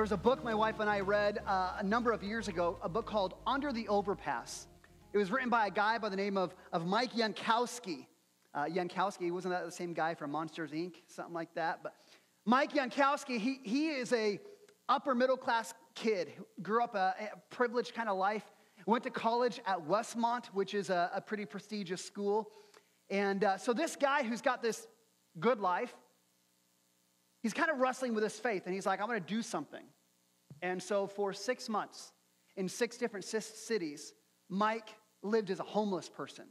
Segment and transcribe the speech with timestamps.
[0.00, 2.78] There was a book my wife and I read uh, a number of years ago,
[2.82, 4.66] a book called Under the Overpass.
[5.12, 8.06] It was written by a guy by the name of, of Mike Yankowski.
[8.54, 11.80] Uh, Yankowski, wasn't that the same guy from Monsters Inc., something like that?
[11.82, 11.96] But
[12.46, 14.40] Mike Yankowski, he, he is a
[14.88, 18.44] upper middle class kid, grew up a, a privileged kind of life,
[18.86, 22.48] went to college at Westmont, which is a, a pretty prestigious school.
[23.10, 24.86] And uh, so this guy who's got this
[25.38, 25.94] good life,
[27.42, 29.84] he's kind of wrestling with his faith, and he's like, I'm going to do something.
[30.62, 32.12] And so for six months,
[32.56, 34.12] in six different cities,
[34.48, 36.44] Mike lived as a homeless person.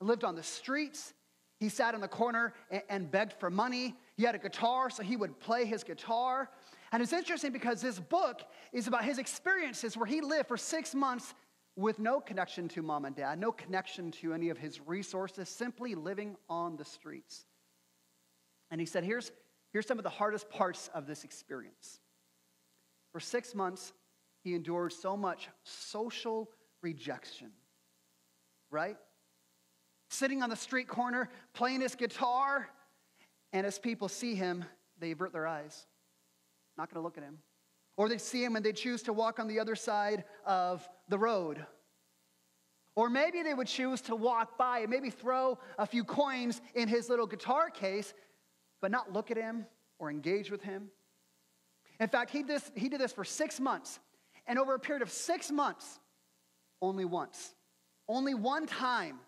[0.00, 1.14] He lived on the streets.
[1.58, 3.96] He sat in the corner and, and begged for money.
[4.16, 6.50] He had a guitar, so he would play his guitar.
[6.92, 8.42] And it's interesting because this book
[8.72, 11.34] is about his experiences where he lived for six months
[11.76, 15.94] with no connection to mom and dad, no connection to any of his resources, simply
[15.94, 17.44] living on the streets.
[18.70, 19.30] And he said, Here's,
[19.76, 22.00] here's some of the hardest parts of this experience.
[23.12, 23.92] For six months,
[24.42, 26.48] he endured so much social
[26.80, 27.50] rejection,
[28.70, 28.96] right?
[30.08, 32.70] Sitting on the street corner, playing his guitar,
[33.52, 34.64] and as people see him,
[34.98, 35.84] they avert their eyes,
[36.78, 37.36] not to look at him.
[37.98, 41.18] Or they see him and they choose to walk on the other side of the
[41.18, 41.66] road.
[42.94, 46.88] Or maybe they would choose to walk by and maybe throw a few coins in
[46.88, 48.14] his little guitar case,
[48.80, 49.66] but not look at him
[49.98, 50.88] or engage with him.
[51.98, 53.98] In fact, he did this, he did this for six months.
[54.46, 55.98] And over a period of six months,
[56.80, 57.54] only once,
[58.08, 59.18] only one time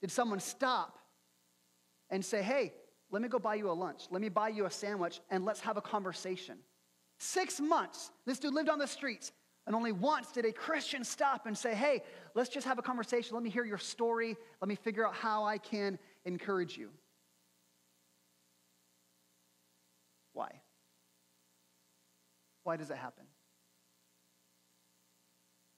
[0.00, 0.98] did someone stop
[2.10, 2.72] and say, Hey,
[3.10, 4.04] let me go buy you a lunch.
[4.10, 6.58] Let me buy you a sandwich and let's have a conversation.
[7.18, 9.32] Six months, this dude lived on the streets.
[9.66, 12.02] And only once did a Christian stop and say, Hey,
[12.34, 13.34] let's just have a conversation.
[13.34, 14.36] Let me hear your story.
[14.60, 16.90] Let me figure out how I can encourage you.
[20.32, 20.60] Why?
[22.66, 23.22] Why does it happen?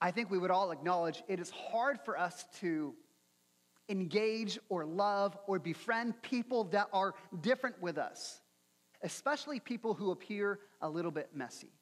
[0.01, 2.95] I think we would all acknowledge it is hard for us to
[3.91, 7.13] engage or love or befriend people that are
[7.43, 8.41] different with us,
[9.03, 11.73] especially people who appear a little bit messy.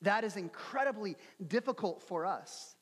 [0.00, 1.16] That is incredibly
[1.46, 2.74] difficult for us.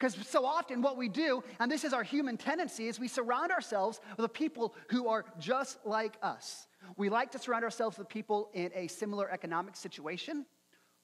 [0.00, 3.52] Because so often what we do, and this is our human tendency, is we surround
[3.52, 6.66] ourselves with people who are just like us.
[6.96, 10.44] We like to surround ourselves with people in a similar economic situation.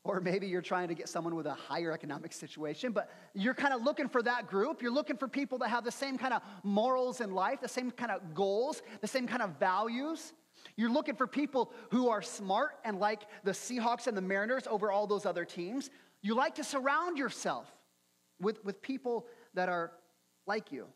[0.05, 3.75] Or maybe you're trying to get someone with a higher economic situation, but you're kind
[3.75, 4.81] of looking for that group.
[4.81, 7.91] You're looking for people that have the same kind of morals in life, the same
[7.91, 10.33] kind of goals, the same kind of values.
[10.77, 14.91] You're looking for people who are smart and like the Seahawks and the Mariners over
[14.91, 15.91] all those other teams.
[16.23, 17.67] You like to surround yourself
[18.41, 19.93] with, with people that are
[20.47, 20.87] like you.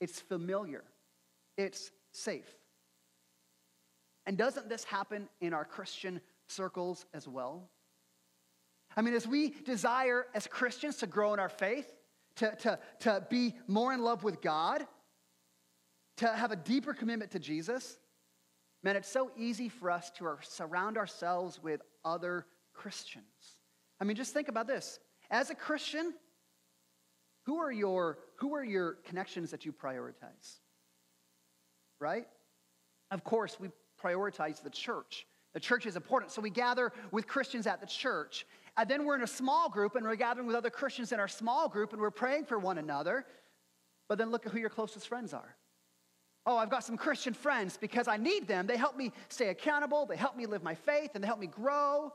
[0.00, 0.82] It's familiar,
[1.56, 2.56] it's safe.
[4.26, 7.68] And doesn't this happen in our Christian circles as well?
[8.96, 11.90] I mean, as we desire as Christians to grow in our faith,
[12.36, 14.86] to, to, to be more in love with God,
[16.18, 17.98] to have a deeper commitment to Jesus,
[18.82, 23.24] man, it's so easy for us to surround ourselves with other Christians.
[24.00, 24.98] I mean, just think about this.
[25.30, 26.14] As a Christian,
[27.46, 30.58] who are your, who are your connections that you prioritize?
[32.00, 32.26] Right?
[33.10, 33.68] Of course, we
[34.02, 35.26] prioritize the church.
[35.52, 36.32] The church is important.
[36.32, 38.46] So we gather with Christians at the church.
[38.80, 41.28] And then we're in a small group and we're gathering with other Christians in our
[41.28, 43.26] small group and we're praying for one another.
[44.08, 45.54] But then look at who your closest friends are.
[46.46, 48.66] Oh, I've got some Christian friends because I need them.
[48.66, 51.46] They help me stay accountable, they help me live my faith, and they help me
[51.46, 52.10] grow.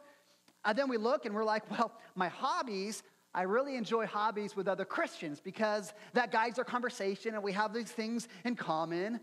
[0.65, 3.03] And then we look and we're like, well, my hobbies,
[3.35, 7.75] I really enjoy hobbies with other Christians because that guides our conversation and we have
[7.75, 9.19] these things in common.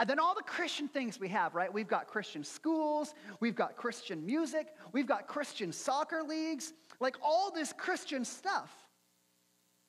[0.00, 1.70] And then all the Christian things we have, right?
[1.70, 7.52] We've got Christian schools, we've got Christian music, we've got Christian soccer leagues, like all
[7.52, 8.72] this Christian stuff.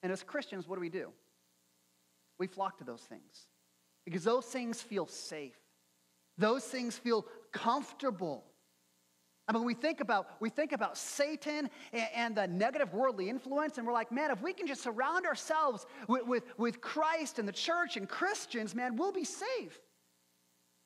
[0.03, 1.13] And as Christians, what do we do?
[2.39, 3.47] We flock to those things
[4.03, 5.55] because those things feel safe.
[6.37, 8.43] Those things feel comfortable.
[9.47, 13.77] I mean, we think about we think about Satan and, and, the negative worldly influence,
[13.77, 17.47] and we're like, man, if we can just surround ourselves with, with, with Christ and
[17.47, 19.79] the church and Christians, man, we'll be safe.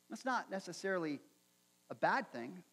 [0.10, 1.20] That's not necessarily
[1.90, 2.64] a bad thing.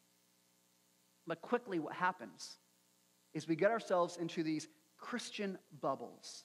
[1.26, 2.58] But quickly, what happens
[3.32, 4.69] is we get ourselves into these
[4.99, 6.44] Christian bubbles.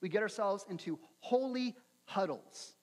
[0.00, 1.74] We get ourselves into holy
[2.04, 2.74] huddles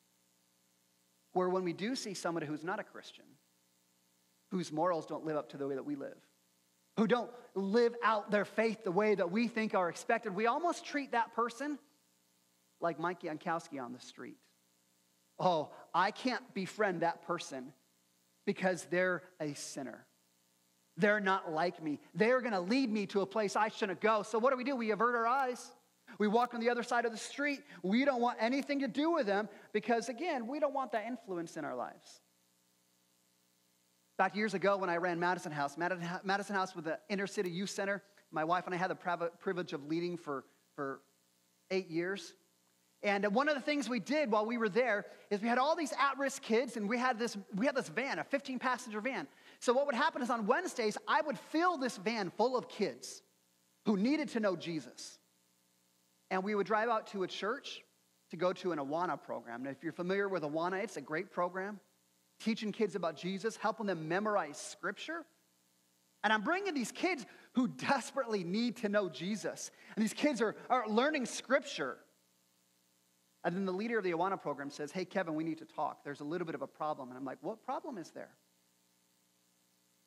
[1.33, 3.25] where when we do see somebody who's not a Christian,
[4.51, 6.17] whose morals don't live up to the way that we live,
[6.97, 10.85] who don't live out their faith the way that we think are expected, we almost
[10.85, 11.79] treat that person
[12.79, 14.37] like Mike Yankowski on the street
[15.39, 17.73] oh, I can't befriend that person
[18.45, 20.05] because they're a sinner.
[20.97, 21.99] They're not like me.
[22.13, 24.23] They're going to lead me to a place I shouldn't go.
[24.23, 24.75] So, what do we do?
[24.75, 25.71] We avert our eyes.
[26.19, 27.61] We walk on the other side of the street.
[27.81, 31.57] We don't want anything to do with them because, again, we don't want that influence
[31.57, 32.21] in our lives.
[34.17, 37.71] Back years ago when I ran Madison House, Madison House with the inner city youth
[37.71, 40.43] center, my wife and I had the privilege of leading for,
[40.75, 40.99] for
[41.71, 42.33] eight years.
[43.03, 45.75] And one of the things we did while we were there is we had all
[45.75, 49.27] these at-risk kids, and we had this we had this van, a 15-passenger van.
[49.59, 53.21] So what would happen is on Wednesdays, I would fill this van full of kids
[53.85, 55.19] who needed to know Jesus.
[56.31, 57.83] And we would drive out to a church
[58.31, 59.65] to go to an Awana program.
[59.65, 61.79] And if you're familiar with Awana, it's a great program,
[62.39, 65.25] teaching kids about Jesus, helping them memorize scripture.
[66.23, 69.71] And I'm bringing these kids who desperately need to know Jesus.
[69.95, 71.97] And these kids are, are learning scripture.
[73.43, 76.03] And then the leader of the Awana program says, Hey, Kevin, we need to talk.
[76.03, 77.09] There's a little bit of a problem.
[77.09, 78.31] And I'm like, What problem is there?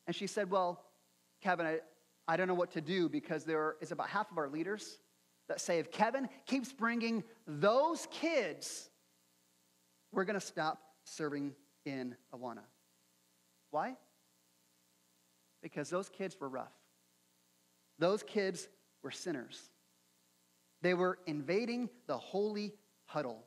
[0.07, 0.83] And she said, Well,
[1.43, 1.81] Kevin, I,
[2.27, 4.99] I don't know what to do because there is about half of our leaders
[5.49, 8.89] that say, If Kevin keeps bringing those kids,
[10.13, 11.55] we're going to stop serving
[11.85, 12.65] in Awana.
[13.71, 13.97] Why?
[15.63, 16.73] Because those kids were rough.
[17.99, 18.69] Those kids
[19.03, 19.71] were sinners.
[20.83, 22.75] They were invading the holy
[23.07, 23.45] huddle.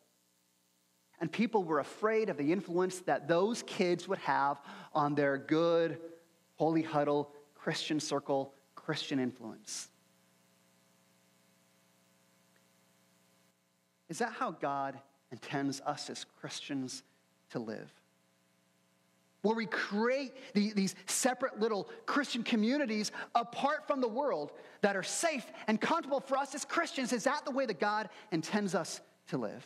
[1.21, 4.61] And people were afraid of the influence that those kids would have
[4.93, 5.99] on their good,
[6.55, 9.89] holy huddle, Christian circle, Christian influence.
[14.07, 14.97] Is that how God
[15.31, 17.03] intends us as Christians
[17.51, 17.93] to live?
[19.41, 24.51] Where we create these separate little Christian communities apart from the world
[24.81, 27.13] that are safe and comfortable for us as Christians.
[27.13, 29.65] Is that the way that God intends us to live.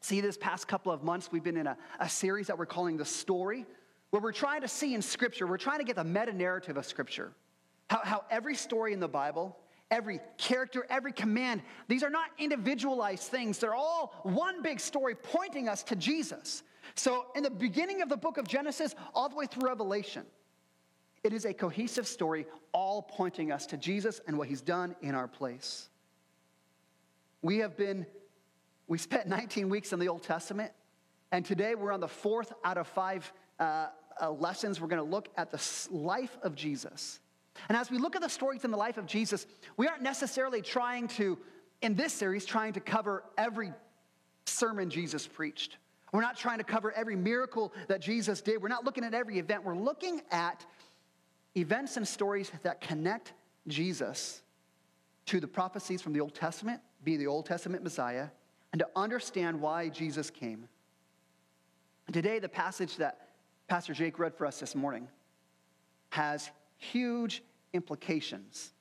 [0.00, 2.96] See, this past couple of months, we've been in a, a series that we're calling
[2.96, 3.66] The Story,
[4.10, 6.86] where we're trying to see in Scripture, we're trying to get the meta narrative of
[6.86, 7.32] Scripture.
[7.88, 9.56] How, how every story in the Bible,
[9.90, 13.58] every character, every command, these are not individualized things.
[13.58, 16.62] They're all one big story pointing us to Jesus.
[16.94, 20.24] So, in the beginning of the book of Genesis, all the way through Revelation,
[21.24, 25.14] it is a cohesive story, all pointing us to Jesus and what he's done in
[25.14, 25.88] our place.
[27.46, 28.06] We have been,
[28.88, 30.72] we spent 19 weeks in the Old Testament,
[31.30, 33.86] and today we're on the fourth out of five uh,
[34.20, 34.80] uh, lessons.
[34.80, 35.62] We're going to look at the
[35.92, 37.20] life of Jesus.
[37.68, 39.46] And as we look at the stories in the life of Jesus,
[39.76, 41.38] we aren't necessarily trying to,
[41.82, 43.72] in this series, trying to cover every
[44.46, 45.76] sermon Jesus preached.
[46.12, 48.60] We're not trying to cover every miracle that Jesus did.
[48.60, 49.62] We're not looking at every event.
[49.62, 50.66] We're looking at
[51.56, 53.34] events and stories that connect
[53.68, 54.42] Jesus
[55.26, 58.26] to the prophecies from the Old Testament be the Old Testament Messiah
[58.72, 60.68] and to understand why Jesus came.
[62.12, 63.28] Today, the passage that
[63.68, 65.08] Pastor Jake read for us this morning
[66.10, 67.42] has huge
[67.72, 68.72] implications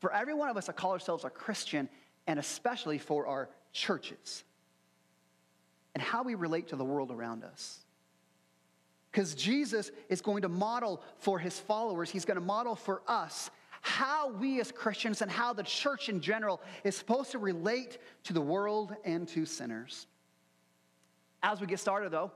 [0.00, 1.88] for every one of us that call ourselves a Christian,
[2.26, 4.44] and especially for our churches
[5.94, 7.78] and how we relate to the world around us.
[9.10, 13.50] Because Jesus is going to model for his followers, he's going to model for us
[13.84, 18.32] how we as Christians and how the church in general is supposed to relate to
[18.32, 20.06] the world and to sinners.
[21.42, 22.32] As we get started, though,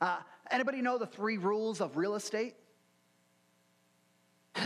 [0.00, 2.54] uh, anybody know the three rules of real estate?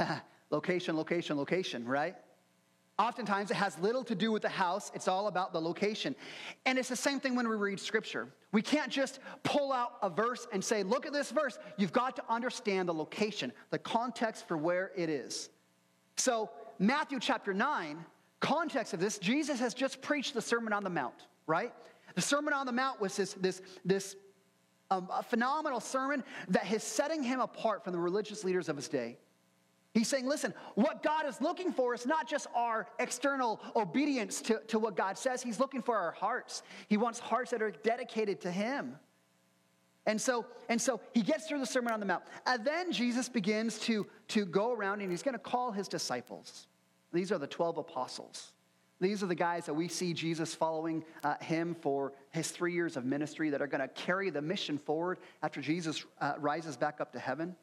[0.51, 2.15] location, location, location, right?
[2.99, 4.93] Oftentimes, it has little to do with the house.
[4.95, 6.15] It's all about the location.
[6.67, 8.29] And it's the same thing when we read scripture.
[8.53, 11.59] We can't just pull out a verse and say, look at this verse.
[11.79, 15.49] You've got to understand the location, the context for where it is.
[16.17, 18.05] So, Matthew chapter 9,
[18.41, 21.73] context of this, Jesus has just preached the Sermon on the Mount, right?
[22.15, 24.17] The Sermon on the Mount was this, this, this
[24.91, 29.19] um, phenomenal sermon that is setting him apart from the religious leaders of his day.
[29.95, 34.61] He's saying, listen, what God is looking for is not just our external obedience to,
[34.69, 36.63] to what God says, He's looking for our hearts.
[36.89, 38.97] He wants hearts that are dedicated to Him.
[40.07, 42.23] And so, and so he gets through the Sermon on the Mount.
[42.47, 46.69] And then Jesus begins to, to go around and he's going to call his disciples.
[47.13, 48.53] These are the 12 apostles.
[49.01, 52.97] These are the guys that we see Jesus following uh, him for his three years
[52.97, 57.01] of ministry that are going to carry the mission forward after Jesus uh, rises back
[57.01, 57.55] up to heaven.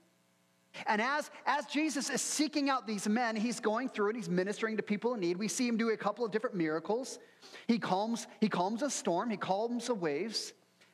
[0.87, 4.77] And as, as Jesus is seeking out these men, he's going through and he's ministering
[4.77, 5.37] to people in need.
[5.37, 7.19] We see him do a couple of different miracles.
[7.67, 10.53] He calms, he calms a storm, he calms the waves.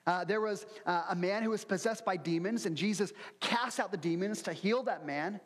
[0.09, 3.91] Uh, there was uh, a man who was possessed by demons, and Jesus cast out
[3.91, 5.39] the demons to heal that man.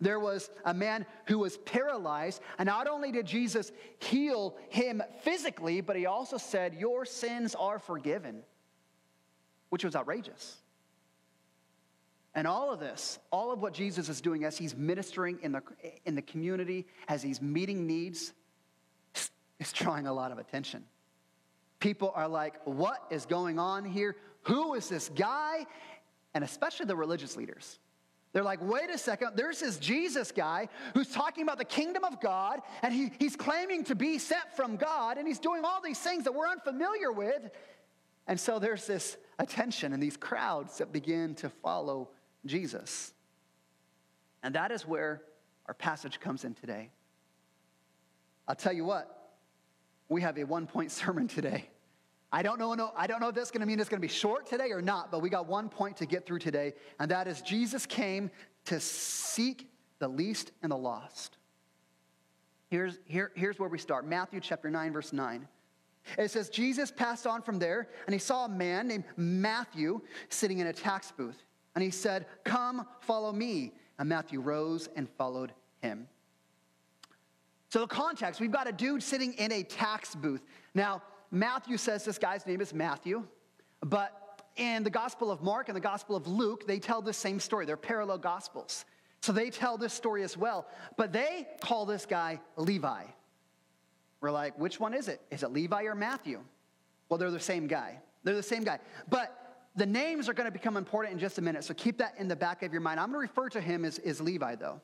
[0.00, 5.80] There was a man who was paralyzed, and not only did Jesus heal him physically,
[5.80, 8.42] but he also said, Your sins are forgiven,
[9.68, 10.56] which was outrageous.
[12.34, 15.62] And all of this, all of what Jesus is doing as he's ministering in the,
[16.04, 18.32] in the community, as he's meeting needs,
[19.60, 20.82] is drawing a lot of attention.
[21.80, 24.16] People are like, what is going on here?
[24.42, 25.66] Who is this guy?
[26.34, 27.78] And especially the religious leaders.
[28.32, 32.20] They're like, wait a second, there's this Jesus guy who's talking about the kingdom of
[32.20, 35.98] God, and he, he's claiming to be sent from God, and he's doing all these
[35.98, 37.50] things that we're unfamiliar with.
[38.28, 42.10] And so there's this attention and these crowds that begin to follow
[42.46, 43.12] Jesus.
[44.44, 45.22] And that is where
[45.66, 46.90] our passage comes in today.
[48.46, 49.19] I'll tell you what,
[50.10, 51.70] we have a one point sermon today.
[52.32, 54.06] I don't know, no, I don't know if that's going to mean it's going to
[54.06, 57.10] be short today or not, but we got one point to get through today, and
[57.10, 58.30] that is Jesus came
[58.66, 61.38] to seek the least and the lost.
[62.68, 65.48] Here's, here, here's where we start Matthew chapter 9, verse 9.
[66.18, 70.58] It says, Jesus passed on from there, and he saw a man named Matthew sitting
[70.58, 71.44] in a tax booth.
[71.74, 73.72] And he said, Come, follow me.
[73.98, 75.52] And Matthew rose and followed
[75.82, 76.08] him.
[77.70, 80.42] So, the context we've got a dude sitting in a tax booth.
[80.74, 83.24] Now, Matthew says this guy's name is Matthew,
[83.80, 87.38] but in the Gospel of Mark and the Gospel of Luke, they tell the same
[87.38, 87.66] story.
[87.66, 88.84] They're parallel Gospels.
[89.22, 90.66] So, they tell this story as well.
[90.96, 93.04] But they call this guy Levi.
[94.20, 95.20] We're like, which one is it?
[95.30, 96.40] Is it Levi or Matthew?
[97.08, 98.00] Well, they're the same guy.
[98.24, 98.80] They're the same guy.
[99.08, 99.36] But
[99.76, 102.26] the names are going to become important in just a minute, so keep that in
[102.26, 102.98] the back of your mind.
[102.98, 104.80] I'm going to refer to him as, as Levi, though.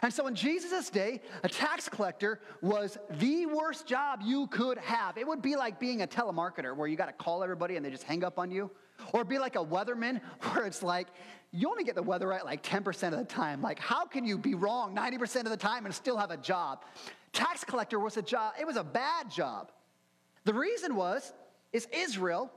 [0.00, 5.18] And so in Jesus' day, a tax collector was the worst job you could have.
[5.18, 7.90] It would be like being a telemarketer where you got to call everybody and they
[7.90, 8.70] just hang up on you.
[9.12, 10.20] Or be like a weatherman
[10.52, 11.08] where it's like,
[11.50, 13.60] you only get the weather right like 10% of the time.
[13.60, 16.84] Like, how can you be wrong 90% of the time and still have a job?
[17.32, 19.70] Tax collector was a job, it was a bad job.
[20.44, 21.32] The reason was,
[21.72, 22.50] is Israel,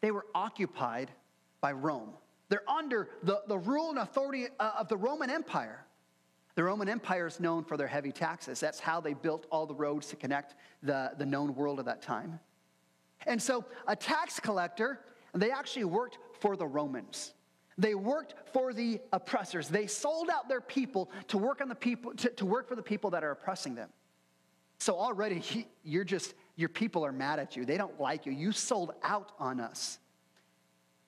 [0.00, 1.10] they were occupied
[1.60, 2.10] by Rome.
[2.48, 5.83] They're under the, the rule and authority uh, of the Roman Empire.
[6.54, 8.60] The Roman Empire is known for their heavy taxes.
[8.60, 12.00] That's how they built all the roads to connect the, the known world of that
[12.00, 12.38] time.
[13.26, 15.00] And so, a tax collector,
[15.34, 17.34] they actually worked for the Romans.
[17.76, 19.68] They worked for the oppressors.
[19.68, 22.82] They sold out their people to work on the people to, to work for the
[22.82, 23.88] people that are oppressing them.
[24.78, 27.64] So already you're just your people are mad at you.
[27.64, 28.32] They don't like you.
[28.32, 29.98] You sold out on us.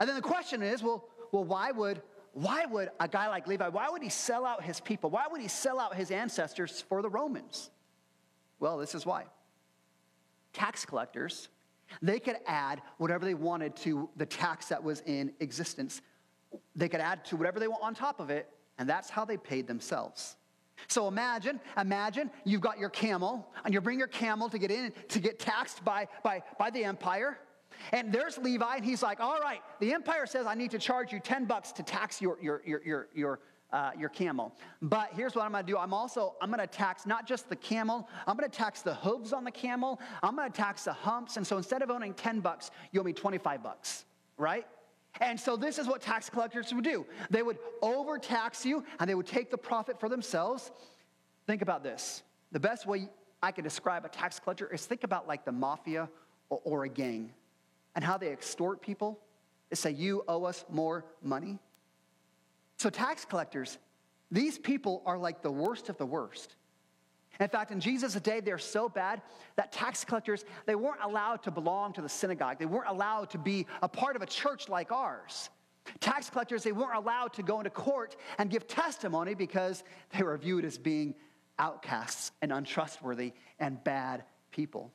[0.00, 2.02] And then the question is, well, well, why would
[2.36, 5.08] why would a guy like Levi, why would he sell out his people?
[5.08, 7.70] Why would he sell out his ancestors for the Romans?
[8.60, 9.24] Well, this is why.
[10.52, 11.48] Tax collectors,
[12.02, 16.02] they could add whatever they wanted to the tax that was in existence
[16.74, 19.36] they could add to whatever they want on top of it, and that's how they
[19.36, 20.36] paid themselves.
[20.88, 24.92] So imagine, imagine you've got your camel, and you bring your camel to get in
[25.08, 27.38] to get taxed by, by, by the empire.
[27.92, 31.12] And there's Levi, and he's like, all right, the empire says I need to charge
[31.12, 33.40] you 10 bucks to tax your, your, your, your, your,
[33.72, 34.54] uh, your camel.
[34.82, 35.76] But here's what I'm gonna do.
[35.76, 39.44] I'm also, I'm gonna tax not just the camel, I'm gonna tax the hooves on
[39.44, 41.36] the camel, I'm gonna tax the humps.
[41.36, 44.04] And so instead of owning 10 bucks, you owe me 25 bucks,
[44.36, 44.66] right?
[45.20, 47.06] And so this is what tax collectors would do.
[47.30, 50.70] They would overtax you and they would take the profit for themselves.
[51.46, 52.22] Think about this.
[52.52, 53.08] The best way
[53.42, 56.08] I can describe a tax collector is think about like the mafia
[56.50, 57.32] or, or a gang
[57.96, 59.18] and how they extort people
[59.70, 61.58] is say, you owe us more money.
[62.76, 63.78] So tax collectors,
[64.30, 66.54] these people are like the worst of the worst.
[67.40, 69.20] In fact, in Jesus' day, they're so bad
[69.56, 72.58] that tax collectors, they weren't allowed to belong to the synagogue.
[72.58, 75.50] They weren't allowed to be a part of a church like ours.
[76.00, 80.36] Tax collectors, they weren't allowed to go into court and give testimony because they were
[80.36, 81.14] viewed as being
[81.58, 84.92] outcasts and untrustworthy and bad people.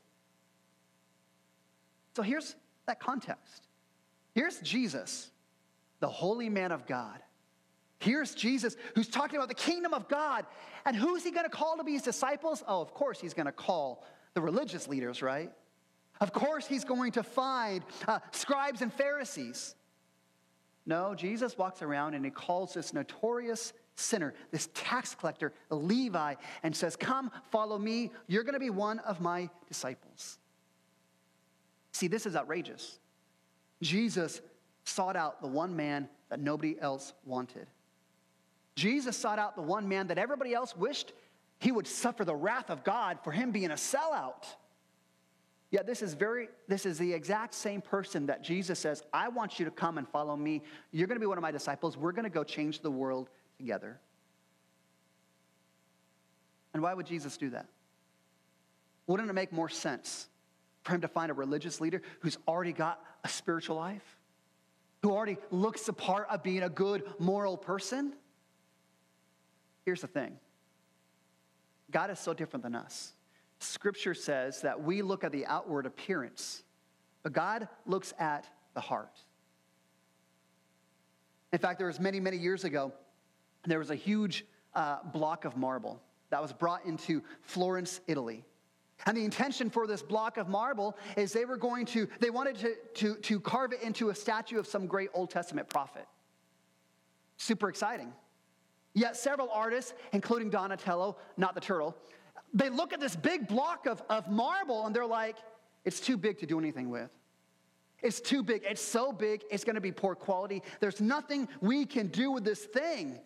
[2.15, 2.55] So here's
[2.88, 3.67] that context.
[4.33, 5.29] Here's Jesus,
[6.00, 7.19] the holy man of God
[8.01, 10.45] Here's Jesus who's talking about the kingdom of God.
[10.85, 12.63] And who's he going to call to be his disciples?
[12.67, 15.51] Oh, of course, he's going to call the religious leaders, right?
[16.19, 19.75] Of course, he's going to find uh, scribes and Pharisees.
[20.88, 26.33] No, Jesus walks around and he calls this notorious sinner, this tax collector, Levi,
[26.63, 28.09] and says, Come, follow me.
[28.25, 30.39] You're going to be one of my disciples.
[31.91, 33.00] See, this is outrageous.
[33.81, 34.41] Jesus
[34.83, 37.67] sought out the one man that nobody else wanted.
[38.75, 41.13] Jesus sought out the one man that everybody else wished
[41.60, 44.45] he would suffer the wrath of God for him being a sellout.
[45.69, 49.60] Yet this is very this is the exact same person that Jesus says, "I want
[49.60, 50.63] you to come and follow me.
[50.91, 51.95] You're going to be one of my disciples.
[51.95, 54.00] We're going to go change the world together."
[56.74, 57.67] And why would Jesus do that?
[59.07, 60.27] Wouldn't it make more sense
[60.83, 64.17] for him to find a religious leader who's already got a spiritual life?
[65.01, 68.13] who already looks the part of being a good moral person.
[69.85, 70.38] Here's the thing
[71.89, 73.13] God is so different than us.
[73.59, 76.63] Scripture says that we look at the outward appearance,
[77.23, 79.19] but God looks at the heart.
[81.53, 82.93] In fact, there was many, many years ago,
[83.65, 88.45] there was a huge uh, block of marble that was brought into Florence, Italy.
[89.05, 92.58] And the intention for this block of marble is they were going to, they wanted
[92.58, 96.05] to, to, to carve it into a statue of some great Old Testament prophet.
[97.38, 98.13] Super exciting.
[98.93, 101.96] Yet several artists, including Donatello, not the turtle,
[102.53, 105.38] they look at this big block of, of marble and they're like,
[105.86, 107.10] it's too big to do anything with.
[108.01, 108.63] It's too big.
[108.65, 110.62] It's so big, it's going to be poor quality.
[110.79, 113.20] There's nothing we can do with this thing.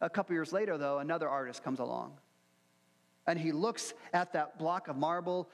[0.00, 2.12] A couple years later, though, another artist comes along
[3.30, 5.48] and he looks at that block of marble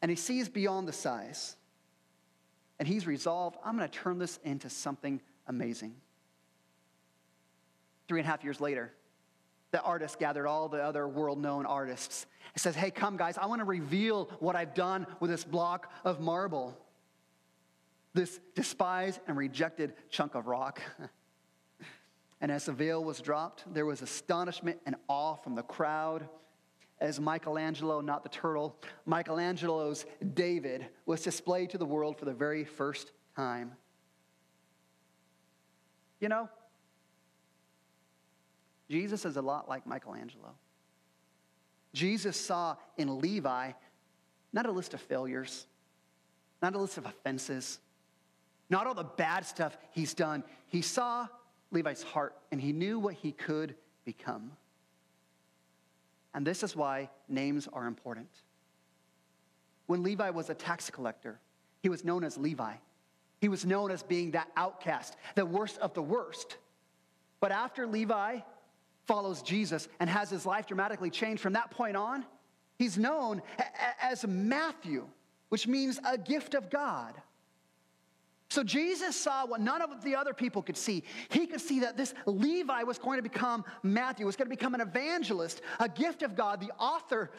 [0.00, 1.54] and he sees beyond the size.
[2.78, 5.94] And he's resolved, I'm going to turn this into something amazing.
[8.08, 8.92] Three and a half years later,
[9.70, 12.24] the artist gathered all the other world known artists
[12.54, 15.92] and says, Hey, come, guys, I want to reveal what I've done with this block
[16.04, 16.74] of marble,
[18.14, 20.80] this despised and rejected chunk of rock.
[22.40, 26.26] and as the veil was dropped, there was astonishment and awe from the crowd
[27.00, 28.76] as Michelangelo, not the turtle,
[29.06, 30.04] Michelangelo's
[30.34, 33.72] David was displayed to the world for the very first time.
[36.20, 36.48] You know,
[38.90, 40.54] Jesus is a lot like Michelangelo.
[41.94, 43.72] Jesus saw in Levi
[44.52, 45.66] not a list of failures,
[46.60, 47.78] not a list of offenses,
[48.68, 50.42] not all the bad stuff he's done.
[50.66, 51.26] He saw
[51.70, 54.52] Levi's heart and he knew what he could become.
[56.34, 58.28] And this is why names are important.
[59.86, 61.40] When Levi was a tax collector,
[61.82, 62.74] he was known as Levi.
[63.40, 66.58] He was known as being that outcast, the worst of the worst.
[67.40, 68.40] But after Levi
[69.06, 72.24] follows Jesus and has his life dramatically changed from that point on,
[72.78, 73.42] he's known
[74.00, 75.06] as Matthew,
[75.48, 77.14] which means a gift of God.
[78.50, 81.04] So Jesus saw what none of the other people could see.
[81.28, 84.74] He could see that this Levi was going to become Matthew, was going to become
[84.74, 87.30] an evangelist, a gift of God, the author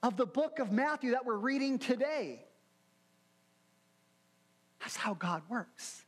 [0.00, 2.44] of the book of Matthew that we're reading today.
[4.78, 6.04] That's how God works.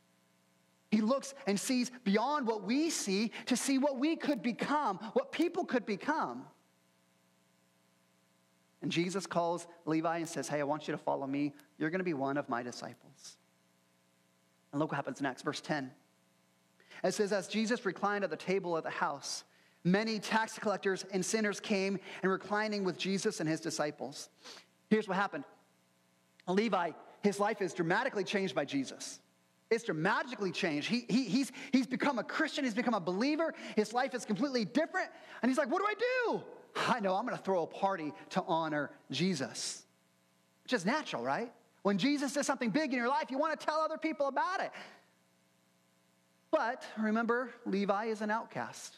[0.91, 5.33] He looks and sees beyond what we see to see what we could become, what
[5.33, 6.45] people could become.
[8.81, 11.53] And Jesus calls Levi and says, Hey, I want you to follow me.
[11.77, 13.37] You're going to be one of my disciples.
[14.73, 15.91] And look what happens next, verse 10.
[17.03, 19.43] It says, As Jesus reclined at the table of the house,
[19.83, 24.29] many tax collectors and sinners came and reclining with Jesus and his disciples.
[24.89, 25.45] Here's what happened
[26.47, 29.19] Levi, his life is dramatically changed by Jesus.
[29.69, 30.87] It's dramatically changed.
[30.87, 33.53] He, he, he's, he's become a Christian, he's become a believer.
[33.75, 35.09] His life is completely different.
[35.41, 36.41] And he's like, What do I do?
[36.87, 39.85] I know, I'm going to throw a party to honor Jesus.
[40.63, 41.51] Which is natural, right?
[41.83, 44.61] When Jesus does something big in your life, you want to tell other people about
[44.61, 44.71] it.
[46.49, 48.97] But remember, Levi is an outcast.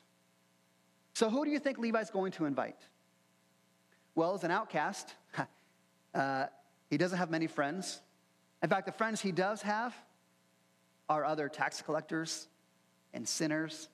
[1.14, 2.78] So who do you think Levi's going to invite?
[4.14, 5.14] Well, as an outcast,
[6.14, 6.46] uh,
[6.90, 8.02] he doesn't have many friends.
[8.62, 9.96] In fact, the friends he does have
[11.10, 12.48] are other tax collectors
[13.14, 13.90] and sinners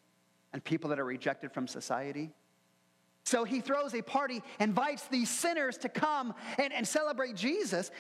[0.54, 2.32] and people that are rejected from society.
[3.24, 7.92] So he throws a party, invites these sinners to come and, and celebrate Jesus.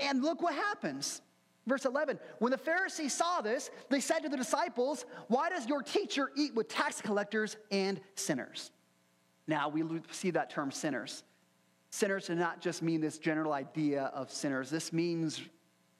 [0.00, 1.20] And look what happens.
[1.66, 5.82] Verse 11 When the Pharisees saw this, they said to the disciples, Why does your
[5.82, 8.70] teacher eat with tax collectors and sinners?
[9.46, 11.24] Now we see that term sinners.
[11.90, 14.70] Sinners does not just mean this general idea of sinners.
[14.70, 15.40] This means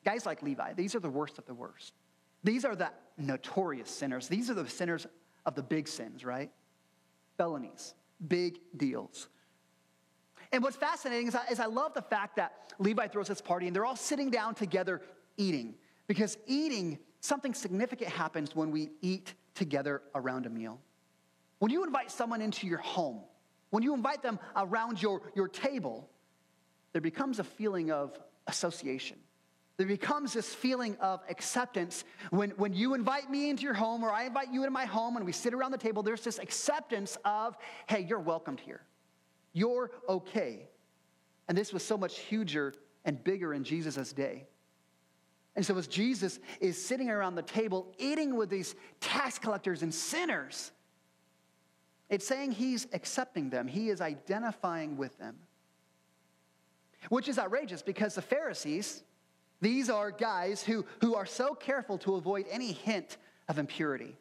[0.05, 0.73] guys like Levi.
[0.75, 1.95] These are the worst of the worst.
[2.45, 4.29] These are the notorious sinners.
[4.29, 5.07] These are the sinners
[5.47, 6.51] of the big sins, right?
[7.39, 7.95] Felonies,
[8.27, 9.29] big deals.
[10.53, 13.67] And what's fascinating is I, is I love the fact that Levi throws this party
[13.67, 15.03] and they're all sitting down together
[15.37, 15.75] eating.
[16.07, 20.81] Because eating, something significant happens when we eat together around a meal.
[21.59, 23.23] When you invite someone into your home,
[23.71, 26.09] when you invite them around your, your table,
[26.93, 29.19] there becomes a feeling of association.
[29.77, 32.05] There becomes this feeling of acceptance.
[32.31, 35.17] When, when you invite me into your home or I invite you into my home
[35.17, 38.81] and we sit around the table, there's this acceptance of, hey, you're welcomed here.
[39.53, 40.69] You're okay.
[41.49, 42.73] And this was so much huger
[43.05, 44.47] and bigger in Jesus' day.
[45.55, 49.93] And so, as Jesus is sitting around the table eating with these tax collectors and
[49.93, 50.71] sinners,
[52.11, 55.37] it's saying he's accepting them, he is identifying with them.
[57.09, 59.03] Which is outrageous because the Pharisees,
[59.61, 63.17] These are guys who, who are so careful to avoid any hint
[63.49, 64.17] of impurity.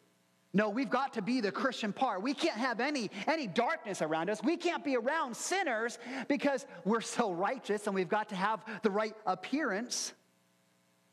[0.53, 2.21] No, we've got to be the Christian part.
[2.21, 4.41] We can't have any, any darkness around us.
[4.41, 8.89] We can't be around sinners because we're so righteous and we've got to have the
[8.89, 10.13] right appearance.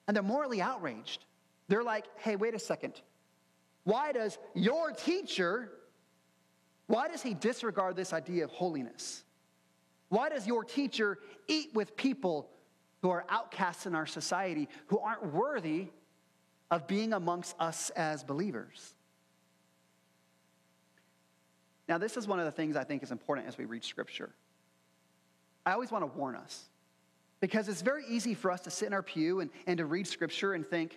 [0.06, 1.24] And they're morally outraged.
[1.66, 3.00] They're like, hey, wait a second.
[3.82, 5.72] Why does your teacher,
[6.86, 9.24] why does he disregard this idea of holiness?
[10.08, 12.48] Why does your teacher eat with people
[13.02, 15.88] who are outcasts in our society, who aren't worthy
[16.70, 18.94] of being amongst us as believers?
[21.88, 24.30] Now, this is one of the things I think is important as we read Scripture.
[25.66, 26.64] I always want to warn us
[27.40, 30.06] because it's very easy for us to sit in our pew and, and to read
[30.06, 30.96] Scripture and think,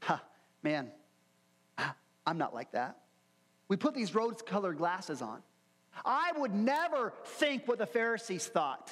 [0.00, 0.22] ha,
[0.62, 0.90] man,
[2.26, 2.98] I'm not like that.
[3.68, 5.42] We put these rose colored glasses on.
[6.04, 8.90] I would never think what the Pharisees thought.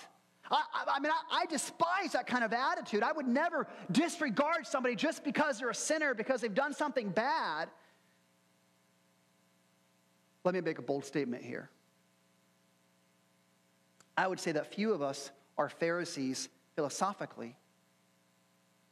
[0.50, 0.62] I,
[0.96, 3.02] I, mean, I, I, despise that kind of attitude.
[3.02, 7.68] I would never disregard somebody just because they're a sinner, because they've done something bad.
[10.44, 11.70] Let me make a bold statement here.
[14.16, 17.56] I would say that few of us are Pharisees philosophically,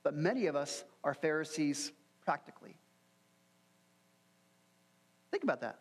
[0.03, 1.93] but many of us are Pharisees
[2.25, 2.77] practically.
[5.31, 5.79] Think about that.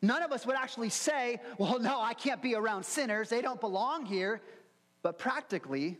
[0.00, 3.28] None of us would actually say, well, no, I can't be around sinners.
[3.28, 4.40] They don't belong here.
[5.02, 5.98] But practically,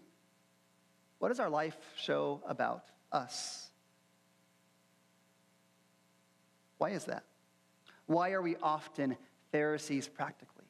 [1.19, 3.71] what does our life show about us?
[6.79, 7.25] Why is that?
[8.07, 9.17] Why are we often
[9.53, 10.65] Pharisees practically?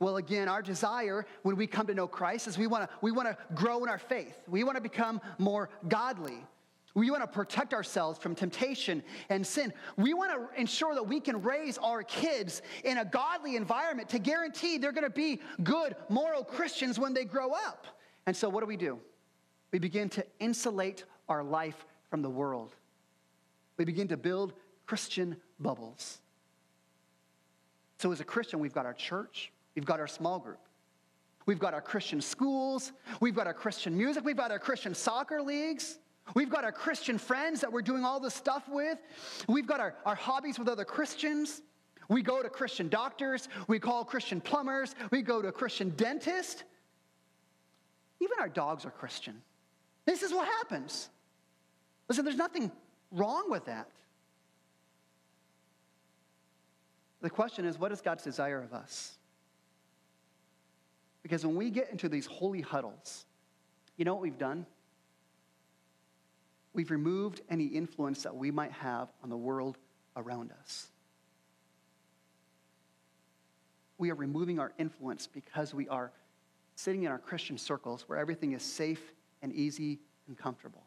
[0.00, 3.10] Well, again, our desire when we come to know Christ is we want to we
[3.10, 4.36] want to grow in our faith.
[4.46, 6.44] We want to become more godly.
[6.94, 9.72] We want to protect ourselves from temptation and sin.
[9.96, 14.18] We want to ensure that we can raise our kids in a godly environment to
[14.18, 17.86] guarantee they're going to be good, moral Christians when they grow up.
[18.26, 18.98] And so, what do we do?
[19.70, 22.74] We begin to insulate our life from the world.
[23.76, 24.54] We begin to build
[24.86, 26.20] Christian bubbles.
[27.98, 30.60] So, as a Christian, we've got our church, we've got our small group,
[31.46, 35.42] we've got our Christian schools, we've got our Christian music, we've got our Christian soccer
[35.42, 35.98] leagues.
[36.34, 38.98] We've got our Christian friends that we're doing all this stuff with.
[39.48, 41.62] We've got our, our hobbies with other Christians.
[42.08, 43.48] We go to Christian doctors.
[43.66, 44.94] We call Christian plumbers.
[45.10, 46.64] We go to a Christian dentist.
[48.20, 49.40] Even our dogs are Christian.
[50.06, 51.08] This is what happens.
[52.08, 52.72] Listen, there's nothing
[53.12, 53.88] wrong with that.
[57.20, 59.16] The question is, what is God's desire of us?
[61.22, 63.26] Because when we get into these holy huddles,
[63.96, 64.64] you know what we've done?
[66.78, 69.78] We've removed any influence that we might have on the world
[70.16, 70.86] around us.
[73.98, 76.12] We are removing our influence because we are
[76.76, 79.02] sitting in our Christian circles where everything is safe
[79.42, 80.84] and easy and comfortable.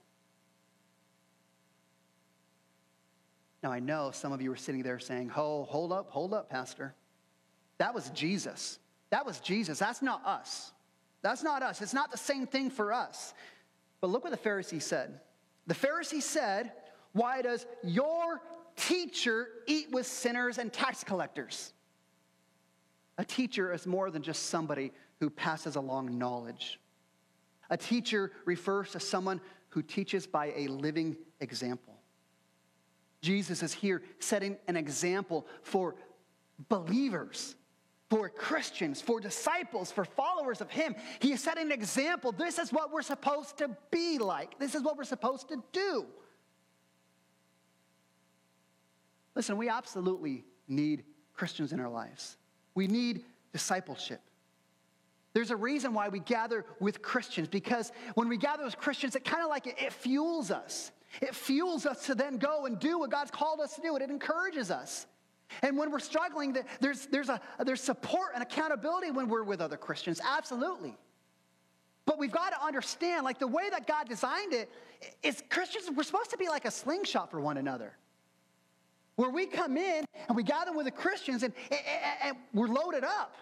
[3.61, 6.49] Now, I know some of you are sitting there saying, Oh, hold up, hold up,
[6.49, 6.95] Pastor.
[7.79, 8.79] That was Jesus.
[9.09, 9.79] That was Jesus.
[9.79, 10.71] That's not us.
[11.21, 11.81] That's not us.
[11.81, 13.33] It's not the same thing for us.
[13.99, 15.19] But look what the Pharisee said.
[15.67, 16.71] The Pharisee said,
[17.13, 18.41] Why does your
[18.75, 21.73] teacher eat with sinners and tax collectors?
[23.17, 26.79] A teacher is more than just somebody who passes along knowledge.
[27.69, 31.93] A teacher refers to someone who teaches by a living example.
[33.21, 35.95] Jesus is here setting an example for
[36.69, 37.55] believers,
[38.11, 40.95] for Christians, for disciples, for followers of Him.
[41.21, 42.33] He setting an example.
[42.33, 46.05] This is what we're supposed to be like, this is what we're supposed to do.
[49.33, 52.35] Listen, we absolutely need Christians in our lives.
[52.75, 54.19] We need discipleship.
[55.31, 59.23] There's a reason why we gather with Christians because when we gather with Christians, it
[59.23, 60.91] kind of like it, it fuels us.
[61.21, 64.03] It fuels us to then go and do what God's called us to do, and
[64.03, 65.07] it encourages us.
[65.61, 69.77] And when we're struggling, there's, there's, a, there's support and accountability when we're with other
[69.77, 70.95] Christians, absolutely.
[72.05, 74.69] But we've got to understand, like the way that God designed it,
[75.23, 77.93] is Christians, we're supposed to be like a slingshot for one another.
[79.15, 81.81] Where we come in and we gather with the Christians and, and,
[82.23, 83.35] and we're loaded up.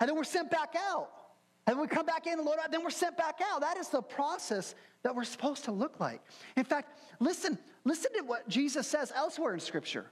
[0.00, 1.10] And then we're sent back out.
[1.66, 3.60] And we come back in and load up, then we're sent back out.
[3.60, 6.20] That is the process that we're supposed to look like.
[6.56, 10.06] In fact, listen, listen to what Jesus says elsewhere in Scripture.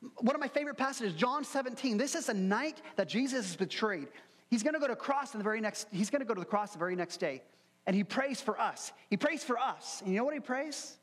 [0.00, 1.96] One of my favorite passages, John 17.
[1.96, 4.08] This is a night that Jesus is betrayed.
[4.50, 6.46] He's going to go to cross the very next, he's going to go to the
[6.46, 7.42] cross the very next day.
[7.86, 8.92] And he prays for us.
[9.10, 10.02] He prays for us.
[10.02, 10.96] And you know what he prays?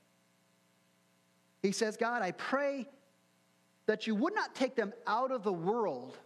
[1.62, 2.88] He says, God, I pray
[3.86, 6.18] that you would not take them out of the world,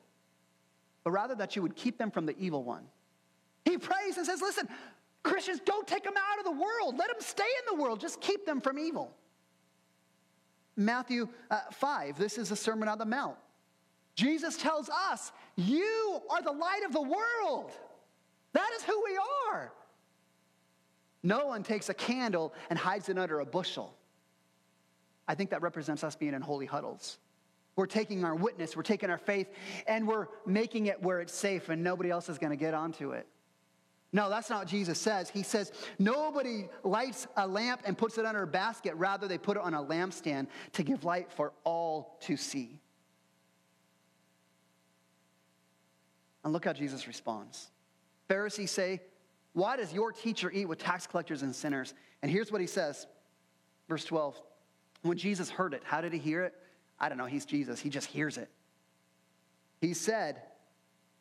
[1.04, 2.84] but rather that you would keep them from the evil one.
[3.66, 4.68] He prays and says, Listen,
[5.24, 6.98] Christians, don't take them out of the world.
[6.98, 8.00] Let them stay in the world.
[8.00, 9.14] Just keep them from evil.
[10.78, 13.36] Matthew uh, 5, this is a Sermon on the Mount.
[14.16, 17.72] Jesus tells us, You are the light of the world.
[18.54, 19.20] That is who we
[19.52, 19.74] are.
[21.24, 23.94] No one takes a candle and hides it under a bushel.
[25.28, 27.18] I think that represents us being in holy huddles.
[27.76, 29.48] We're taking our witness, we're taking our faith,
[29.88, 33.12] and we're making it where it's safe and nobody else is going to get onto
[33.12, 33.28] it.
[34.14, 35.30] No, that's not what Jesus says.
[35.30, 38.96] He says, nobody lights a lamp and puts it under a basket.
[38.96, 42.80] Rather, they put it on a lampstand to give light for all to see.
[46.44, 47.68] And look how Jesus responds.
[48.30, 49.02] Pharisees say,
[49.52, 51.94] Why does your teacher eat with tax collectors and sinners?
[52.22, 53.06] And here's what he says,
[53.90, 54.42] verse 12.
[55.02, 56.54] When Jesus heard it, how did he hear it?
[57.00, 57.82] I don't know, he's Jesus.
[57.82, 58.50] He just hears it.
[59.82, 60.42] He said,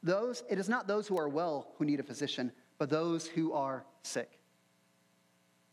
[0.03, 3.53] those, it is not those who are well who need a physician, but those who
[3.53, 4.39] are sick.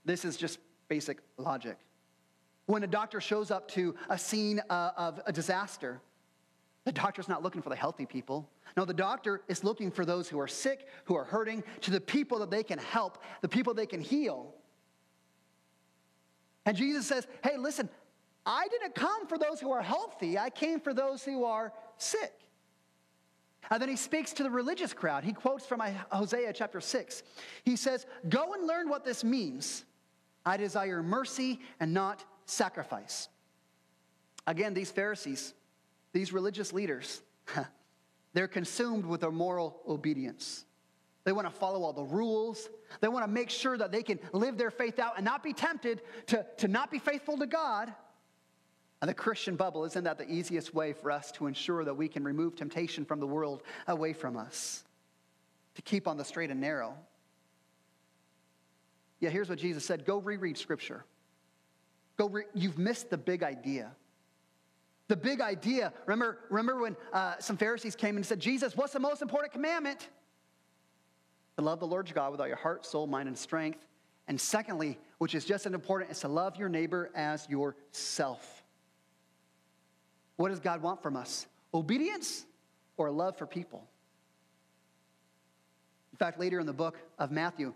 [0.05, 1.77] This is just basic logic.
[2.65, 6.01] When a doctor shows up to a scene uh, of a disaster,
[6.85, 8.49] the doctor's not looking for the healthy people.
[8.75, 12.01] No, the doctor is looking for those who are sick, who are hurting, to the
[12.01, 14.53] people that they can help, the people they can heal.
[16.65, 17.89] And Jesus says, Hey, listen,
[18.45, 22.33] I didn't come for those who are healthy, I came for those who are sick.
[23.69, 25.23] And then he speaks to the religious crowd.
[25.23, 27.23] He quotes from Hosea chapter 6.
[27.63, 29.86] He says, Go and learn what this means.
[30.45, 33.30] I desire mercy and not sacrifice.
[34.45, 35.54] Again, these Pharisees,
[36.12, 37.21] these religious leaders,
[38.34, 40.65] they're consumed with their moral obedience.
[41.23, 42.69] They want to follow all the rules.
[42.99, 45.54] They want to make sure that they can live their faith out and not be
[45.54, 47.93] tempted to, to not be faithful to God.
[49.03, 52.07] And the Christian bubble, isn't that the easiest way for us to ensure that we
[52.07, 54.85] can remove temptation from the world away from us?
[55.75, 56.95] To keep on the straight and narrow.
[59.19, 61.03] Yeah, here's what Jesus said go reread Scripture.
[62.15, 63.91] Go re- You've missed the big idea.
[65.09, 65.91] The big idea.
[66.05, 70.07] Remember, remember when uh, some Pharisees came and said, Jesus, what's the most important commandment?
[71.57, 73.85] To love the Lord your God with all your heart, soul, mind, and strength.
[74.29, 78.62] And secondly, which is just as important, is to love your neighbor as yourself.
[80.36, 81.48] What does God want from us?
[81.74, 82.46] Obedience
[82.98, 83.88] or love for people?
[86.12, 87.74] In fact, later in the book of Matthew,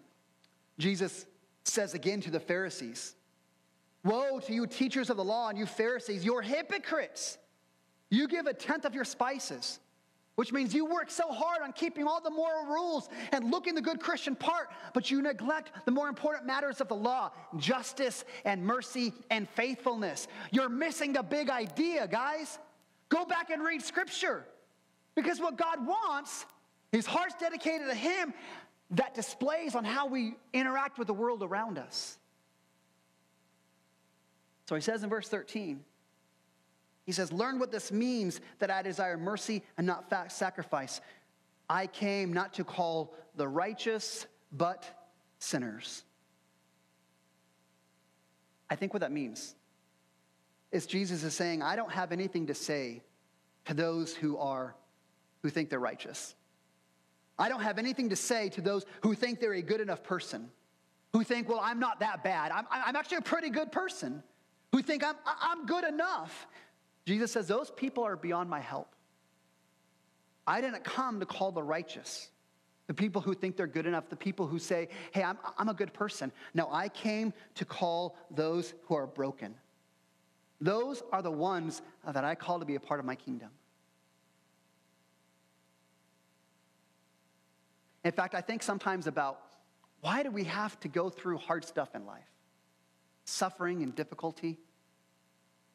[0.77, 1.25] Jesus
[1.63, 3.15] says again to the Pharisees,
[4.03, 7.37] Woe to you, teachers of the law, and you Pharisees, you're hypocrites.
[8.09, 9.79] You give a tenth of your spices,
[10.37, 13.81] which means you work so hard on keeping all the moral rules and looking the
[13.81, 18.63] good Christian part, but you neglect the more important matters of the law justice and
[18.63, 20.27] mercy and faithfulness.
[20.51, 22.59] You're missing the big idea, guys.
[23.09, 24.45] Go back and read scripture.
[25.15, 26.45] Because what God wants,
[26.91, 28.31] his heart's dedicated to him,
[28.91, 32.19] that displays on how we interact with the world around us.
[34.69, 35.83] So he says in verse 13,
[37.07, 41.01] he says, Learn what this means that I desire mercy and not sacrifice.
[41.69, 44.85] I came not to call the righteous, but
[45.39, 46.03] sinners.
[48.69, 49.55] I think what that means
[50.71, 53.01] is Jesus is saying, I don't have anything to say
[53.65, 54.75] to those who are
[55.41, 56.35] who think they're righteous.
[57.39, 60.49] I don't have anything to say to those who think they're a good enough person,
[61.13, 62.51] who think, well, I'm not that bad.
[62.51, 64.23] I'm, I'm actually a pretty good person,
[64.73, 66.47] who think I'm, I'm good enough.
[67.07, 68.93] Jesus says, those people are beyond my help.
[70.45, 72.29] I didn't come to call the righteous,
[72.87, 75.73] the people who think they're good enough, the people who say, hey, I'm, I'm a
[75.73, 76.33] good person.
[76.53, 79.55] No, I came to call those who are broken.
[80.59, 83.51] Those are the ones that I call to be a part of my kingdom.
[88.03, 89.39] In fact, I think sometimes about
[90.01, 92.29] why do we have to go through hard stuff in life?
[93.23, 94.59] Suffering and difficulty.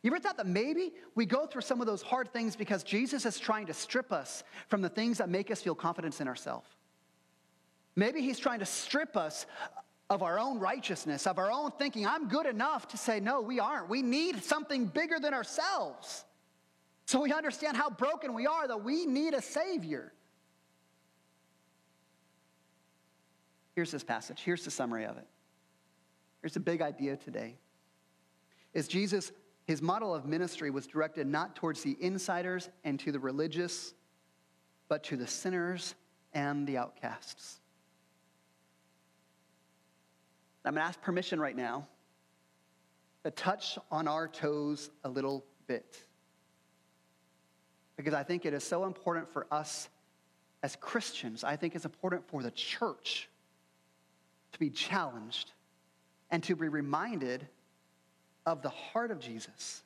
[0.02, 3.24] You ever thought that maybe we go through some of those hard things because Jesus
[3.24, 6.68] is trying to strip us from the things that make us feel confidence in ourselves?
[7.94, 9.46] Maybe he's trying to strip us
[10.10, 12.06] of our own righteousness, of our own thinking.
[12.06, 13.88] I'm good enough to say, no, we aren't.
[13.88, 16.24] We need something bigger than ourselves.
[17.06, 20.12] So we understand how broken we are, that we need a Savior.
[23.74, 24.40] Here's this passage.
[24.44, 25.26] Here's the summary of it.
[26.42, 27.56] Here's the big idea today.
[28.74, 29.32] Is Jesus,
[29.64, 33.94] his model of ministry was directed not towards the insiders and to the religious,
[34.88, 35.94] but to the sinners
[36.34, 37.60] and the outcasts.
[40.64, 41.86] I'm going to ask permission right now
[43.24, 45.98] to touch on our toes a little bit.
[47.96, 49.88] Because I think it is so important for us
[50.62, 51.44] as Christians.
[51.44, 53.28] I think it's important for the church
[54.52, 55.52] to be challenged,
[56.30, 57.48] and to be reminded
[58.46, 59.82] of the heart of Jesus.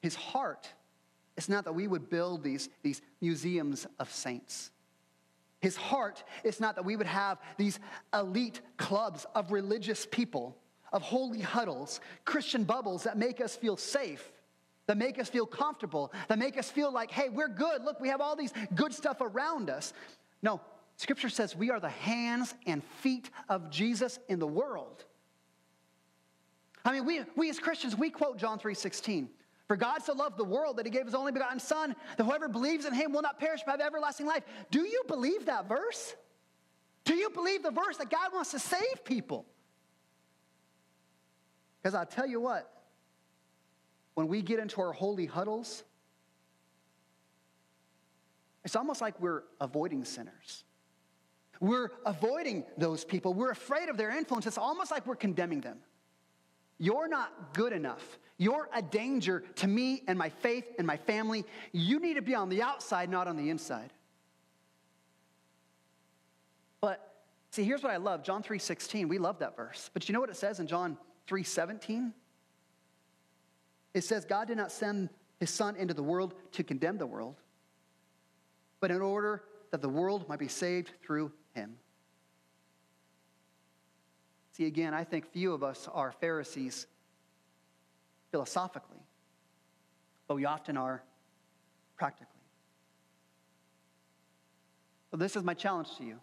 [0.00, 0.68] His heart
[1.36, 4.70] is not that we would build these, these museums of saints.
[5.60, 7.78] His heart is not that we would have these
[8.14, 10.56] elite clubs of religious people,
[10.92, 14.32] of holy huddles, Christian bubbles that make us feel safe,
[14.86, 17.84] that make us feel comfortable, that make us feel like, hey, we're good.
[17.84, 19.92] Look, we have all these good stuff around us.
[20.42, 20.60] No,
[20.96, 25.04] Scripture says we are the hands and feet of Jesus in the world.
[26.84, 29.28] I mean, we, we as Christians, we quote John 3.16.
[29.68, 32.48] For God so loved the world that he gave his only begotten Son, that whoever
[32.48, 34.42] believes in him will not perish but have everlasting life.
[34.70, 36.16] Do you believe that verse?
[37.04, 39.46] Do you believe the verse that God wants to save people?
[41.80, 42.70] Because I'll tell you what,
[44.14, 45.84] when we get into our holy huddles,
[48.64, 50.64] it's almost like we're avoiding sinners.
[51.60, 53.34] We're avoiding those people.
[53.34, 54.46] We're afraid of their influence.
[54.46, 55.78] It's almost like we're condemning them.
[56.80, 58.18] You're not good enough.
[58.38, 61.44] You're a danger to me and my faith and my family.
[61.72, 63.92] You need to be on the outside, not on the inside.
[66.80, 68.24] But see, here's what I love.
[68.24, 69.08] John 3:16.
[69.10, 69.90] We love that verse.
[69.92, 72.14] But you know what it says in John 3:17?
[73.92, 77.36] It says God did not send his son into the world to condemn the world,
[78.80, 81.78] but in order that the world might be saved through him.
[84.60, 86.86] See, again, I think few of us are Pharisees
[88.30, 89.00] philosophically,
[90.28, 91.02] but we often are
[91.96, 92.42] practically.
[95.10, 96.20] So, this is my challenge to you.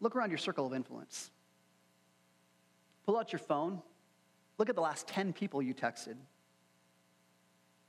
[0.00, 1.30] Look around your circle of influence.
[3.04, 3.82] Pull out your phone.
[4.56, 6.14] Look at the last 10 people you texted.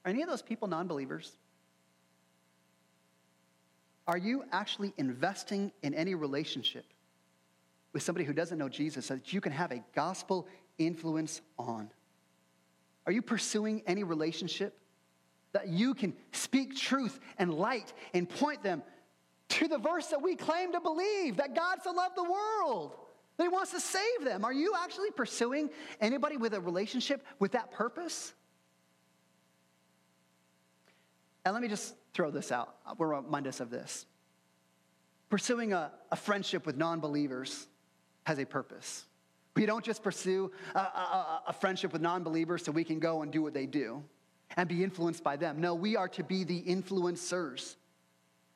[0.03, 1.31] Are any of those people non believers?
[4.05, 6.83] Are you actually investing in any relationship
[7.97, 11.89] with somebody who doesn't know Jesus so that you can have a gospel influence on?
[13.07, 14.77] Are you pursuing any relationship
[15.53, 18.83] that you can speak truth and light and point them
[19.49, 22.95] to the verse that we claim to believe that God so loved the world?
[23.37, 24.45] That he wants to save them.
[24.45, 28.31] Are you actually pursuing anybody with a relationship with that purpose?
[31.45, 32.75] And let me just throw this out.
[32.99, 34.05] We'll remind us of this.
[35.31, 37.67] Pursuing a, a friendship with non believers
[38.27, 39.05] has a purpose.
[39.55, 43.21] We don't just pursue a, a, a friendship with non believers so we can go
[43.21, 44.03] and do what they do
[44.57, 45.61] and be influenced by them.
[45.61, 47.77] No, we are to be the influencers.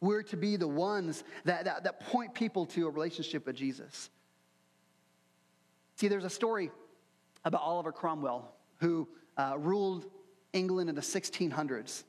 [0.01, 4.09] We're to be the ones that, that, that point people to a relationship with Jesus.
[5.95, 6.69] See, there's a story
[7.45, 9.07] about Oliver Cromwell who
[9.37, 10.05] uh, ruled
[10.51, 12.03] England in the 1600s.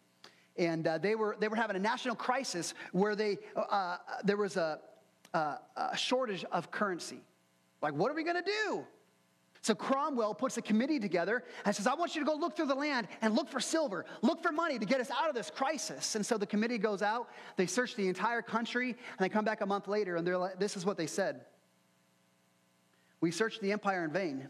[0.56, 4.36] And uh, they, were, they were having a national crisis where they, uh, uh there
[4.36, 4.80] was a,
[5.32, 7.20] a shortage of currency.
[7.82, 8.84] Like, what are we going to do?
[9.60, 12.66] So Cromwell puts a committee together and says, I want you to go look through
[12.66, 15.50] the land and look for silver, look for money to get us out of this
[15.50, 16.16] crisis.
[16.16, 19.60] And so the committee goes out, they search the entire country, and they come back
[19.60, 21.42] a month later, and they're like, this is what they said.
[23.20, 24.48] We searched the empire in vain.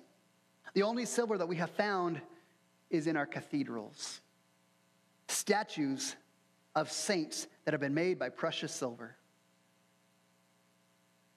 [0.72, 2.18] The only silver that we have found
[2.88, 4.22] is in our cathedrals.
[5.28, 6.16] Statues
[6.74, 9.14] of saints that have been made by precious silver.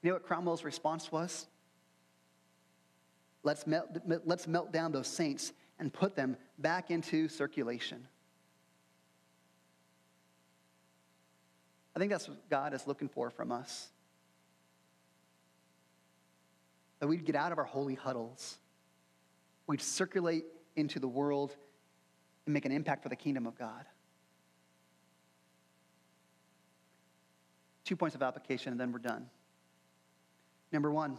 [0.02, 1.46] You know what Cromwell's response was?
[3.46, 3.86] Let's melt,
[4.24, 8.08] let's melt down those saints and put them back into circulation.
[11.94, 13.88] I think that's what God is looking for from us.
[16.98, 18.58] That we'd get out of our holy huddles,
[19.68, 21.54] we'd circulate into the world
[22.46, 23.84] and make an impact for the kingdom of God.
[27.84, 29.26] Two points of application, and then we're done.
[30.72, 31.18] Number one,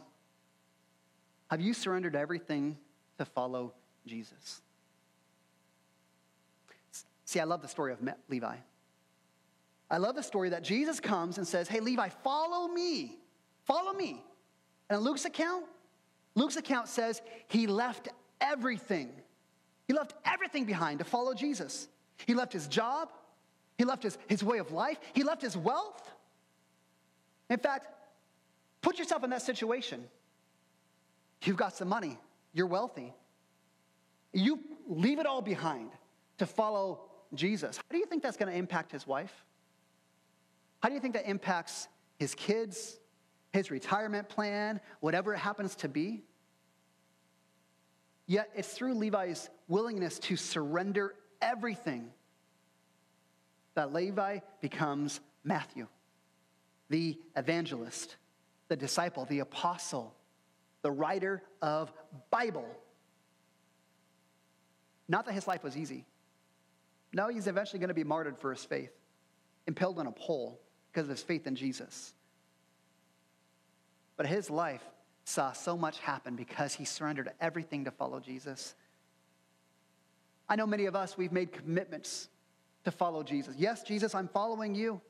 [1.49, 2.77] have you surrendered everything
[3.17, 3.73] to follow
[4.05, 4.61] Jesus?
[7.25, 7.99] See, I love the story of
[8.29, 8.55] Levi.
[9.89, 13.17] I love the story that Jesus comes and says, Hey, Levi, follow me.
[13.65, 14.23] Follow me.
[14.89, 15.65] And Luke's account,
[16.35, 18.09] Luke's account says he left
[18.39, 19.11] everything.
[19.87, 21.87] He left everything behind to follow Jesus.
[22.25, 23.09] He left his job,
[23.77, 26.09] he left his, his way of life, he left his wealth.
[27.49, 27.87] In fact,
[28.81, 30.03] put yourself in that situation.
[31.43, 32.19] You've got some money,
[32.53, 33.13] you're wealthy.
[34.33, 35.91] You leave it all behind
[36.37, 37.01] to follow
[37.33, 37.77] Jesus.
[37.77, 39.45] How do you think that's going to impact his wife?
[40.81, 41.87] How do you think that impacts
[42.19, 42.99] his kids,
[43.53, 46.23] his retirement plan, whatever it happens to be?
[48.27, 52.11] Yet it's through Levi's willingness to surrender everything
[53.75, 55.87] that Levi becomes Matthew,
[56.89, 58.17] the evangelist,
[58.67, 60.13] the disciple, the apostle,
[60.81, 61.91] the writer of
[62.29, 62.67] Bible.
[65.07, 66.05] Not that his life was easy.
[67.13, 68.91] No, he's eventually going to be martyred for his faith,
[69.65, 70.59] impaled on a pole
[70.91, 72.13] because of his faith in Jesus.
[74.17, 74.83] But his life
[75.23, 78.75] saw so much happen because he surrendered everything to follow Jesus.
[80.49, 82.29] I know many of us, we've made commitments
[82.85, 83.55] to follow Jesus.
[83.57, 85.01] Yes, Jesus, I'm following you.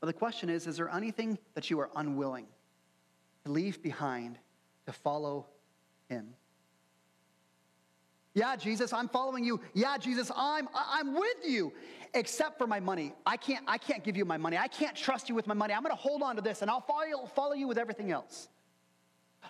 [0.00, 2.46] But the question is is there anything that you are unwilling
[3.48, 4.38] leave behind
[4.86, 5.46] to follow
[6.08, 6.34] him?
[8.34, 9.60] Yeah, Jesus, I'm following you.
[9.74, 11.72] Yeah, Jesus, I'm I'm with you.
[12.14, 13.12] Except for my money.
[13.26, 14.56] I can't I can't give you my money.
[14.56, 15.74] I can't trust you with my money.
[15.74, 18.48] I'm going to hold on to this and I'll follow follow you with everything else.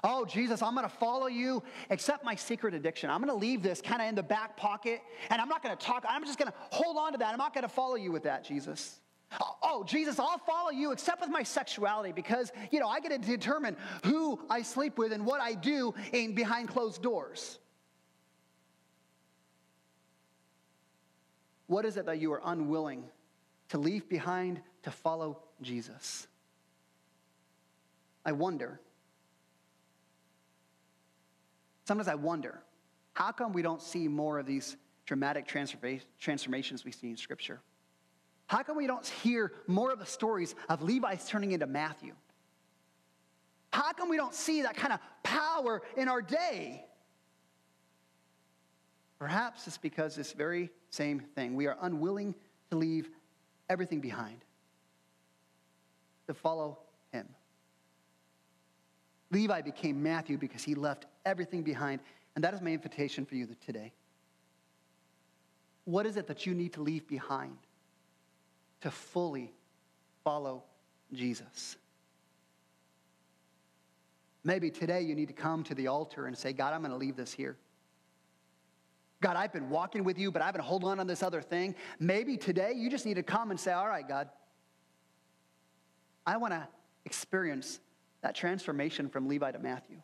[0.04, 3.10] Oh, Jesus, I'm going to follow you, except my secret addiction.
[3.10, 5.76] I'm going to leave this kind of in the back pocket, and I'm not going
[5.76, 6.04] to talk.
[6.08, 7.32] I'm just going to hold on to that.
[7.32, 9.00] I'm not going to follow you with that, Jesus.
[9.62, 13.18] Oh, Jesus, I'll follow you except with my sexuality because, you know, I get to
[13.18, 17.58] determine who I sleep with and what I do in behind closed doors.
[21.66, 23.04] What is it that you are unwilling
[23.68, 26.26] to leave behind to follow Jesus?
[28.24, 28.80] I wonder.
[31.84, 32.62] Sometimes I wonder,
[33.12, 37.60] how come we don't see more of these dramatic transformations we see in Scripture?
[38.48, 42.14] How come we don't hear more of the stories of Levi's turning into Matthew?
[43.72, 46.86] How come we don't see that kind of power in our day?
[49.18, 51.54] Perhaps it's because this very same thing.
[51.54, 52.34] We are unwilling
[52.70, 53.10] to leave
[53.68, 54.42] everything behind
[56.26, 56.78] to follow
[57.12, 57.28] him.
[59.30, 62.00] Levi became Matthew because he left everything behind.
[62.34, 63.92] And that is my invitation for you today.
[65.84, 67.58] What is it that you need to leave behind
[68.80, 69.52] to fully
[70.24, 70.64] follow
[71.12, 71.76] Jesus?
[74.44, 76.96] Maybe today you need to come to the altar and say, God, I'm going to
[76.96, 77.56] leave this here.
[79.20, 81.74] God, I've been walking with you, but I've been holding on on this other thing.
[81.98, 84.28] Maybe today you just need to come and say, All right, God,
[86.24, 86.68] I want to
[87.04, 87.80] experience
[88.22, 90.00] that transformation from Levi to Matthew.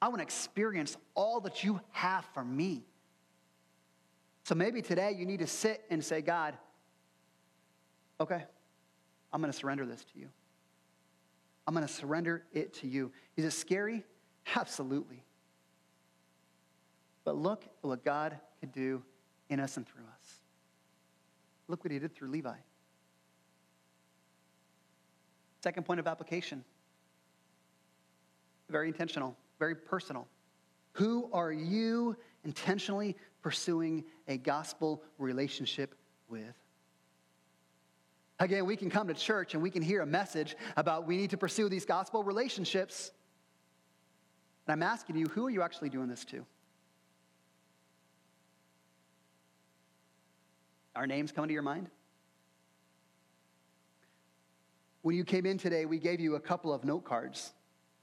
[0.00, 2.84] I want to experience all that you have for me.
[4.44, 6.54] So maybe today you need to sit and say, God,
[8.20, 8.44] okay,
[9.32, 10.28] I'm going to surrender this to you.
[11.66, 13.12] I'm going to surrender it to you.
[13.36, 14.04] Is it scary?
[14.56, 15.22] Absolutely.
[17.24, 19.02] But look at what God could do
[19.50, 20.40] in us and through us.
[21.68, 22.54] Look what he did through Levi.
[25.62, 26.64] Second point of application
[28.70, 30.28] very intentional, very personal.
[30.92, 35.94] Who are you intentionally pursuing a gospel relationship
[36.28, 36.54] with?
[38.40, 41.30] Again, we can come to church and we can hear a message about we need
[41.30, 43.10] to pursue these gospel relationships.
[44.66, 46.44] And I'm asking you, who are you actually doing this to?
[50.94, 51.88] Our names coming to your mind?
[55.02, 57.52] When you came in today, we gave you a couple of note cards.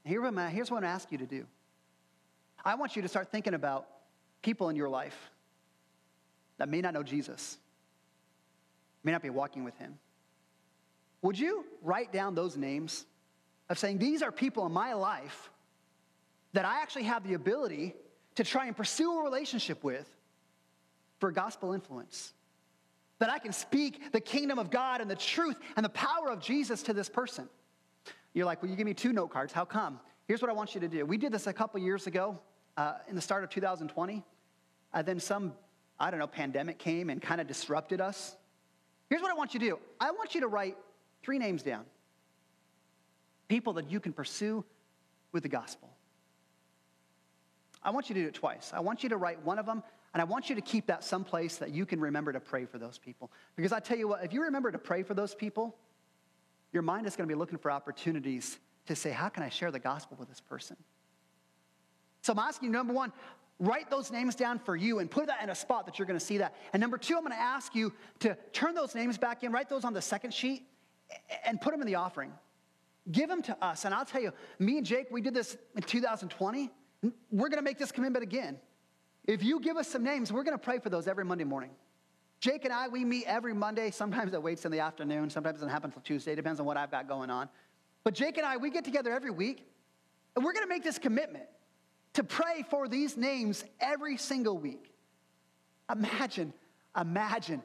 [0.04, 1.46] Here here's what I ask you to do.
[2.64, 3.86] I want you to start thinking about
[4.42, 5.30] people in your life
[6.58, 7.58] that may not know Jesus,
[9.04, 9.98] may not be walking with him.
[11.22, 13.06] Would you write down those names
[13.68, 15.50] of saying, These are people in my life
[16.52, 17.94] that I actually have the ability
[18.36, 20.08] to try and pursue a relationship with
[21.18, 22.32] for gospel influence?
[23.18, 26.40] that I can speak the kingdom of God and the truth and the power of
[26.40, 27.48] Jesus to this person.
[28.34, 29.52] You're like, well, you give me two note cards.
[29.52, 30.00] How come?
[30.26, 31.06] Here's what I want you to do.
[31.06, 32.38] We did this a couple years ago
[32.76, 34.22] uh, in the start of 2020.
[34.92, 35.54] Uh, then some,
[35.98, 38.36] I don't know, pandemic came and kind of disrupted us.
[39.08, 40.76] Here's what I want you to do I want you to write
[41.26, 41.84] three names down
[43.48, 44.64] people that you can pursue
[45.32, 45.88] with the gospel.
[47.82, 48.70] I want you to do it twice.
[48.72, 49.82] I want you to write one of them
[50.14, 52.78] and I want you to keep that someplace that you can remember to pray for
[52.78, 53.30] those people.
[53.56, 55.76] Because I tell you what, if you remember to pray for those people,
[56.72, 59.72] your mind is going to be looking for opportunities to say, how can I share
[59.72, 60.76] the gospel with this person?
[62.22, 63.12] So I'm asking you, number one,
[63.58, 66.18] write those names down for you and put that in a spot that you're going
[66.18, 66.54] to see that.
[66.72, 69.68] And number two, I'm going to ask you to turn those names back in, write
[69.68, 70.66] those on the second sheet,
[71.44, 72.32] and put them in the offering.
[73.10, 73.84] Give them to us.
[73.84, 76.70] And I'll tell you, me and Jake, we did this in 2020.
[77.30, 78.58] We're going to make this commitment again.
[79.26, 81.70] If you give us some names, we're going to pray for those every Monday morning.
[82.40, 83.90] Jake and I, we meet every Monday.
[83.90, 85.30] Sometimes it waits in the afternoon.
[85.30, 86.32] Sometimes it doesn't happen until Tuesday.
[86.32, 87.48] It depends on what I've got going on.
[88.04, 89.66] But Jake and I, we get together every week,
[90.34, 91.46] and we're going to make this commitment
[92.14, 94.92] to pray for these names every single week.
[95.90, 96.52] Imagine,
[96.98, 97.62] imagine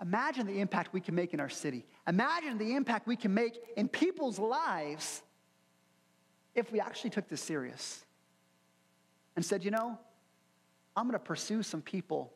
[0.00, 1.84] imagine the impact we can make in our city.
[2.06, 5.22] Imagine the impact we can make in people's lives
[6.54, 8.04] if we actually took this serious
[9.36, 9.98] and said, you know,
[10.96, 12.32] I'm going to pursue some people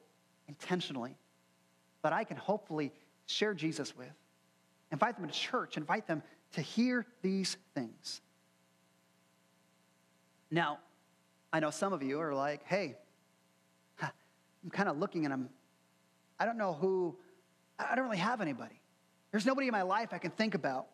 [0.49, 1.17] intentionally
[2.03, 2.93] that I can hopefully
[3.27, 4.13] share Jesus with.
[4.93, 8.21] Invite them to church, invite them to hear these things.
[10.51, 10.79] Now,
[11.53, 12.97] I know some of you are like, hey,
[14.03, 15.49] I'm kind of looking and I'm,
[16.39, 17.17] I don't know who,
[17.79, 18.81] I don't really have anybody.
[19.31, 20.87] There's nobody in my life I can think about.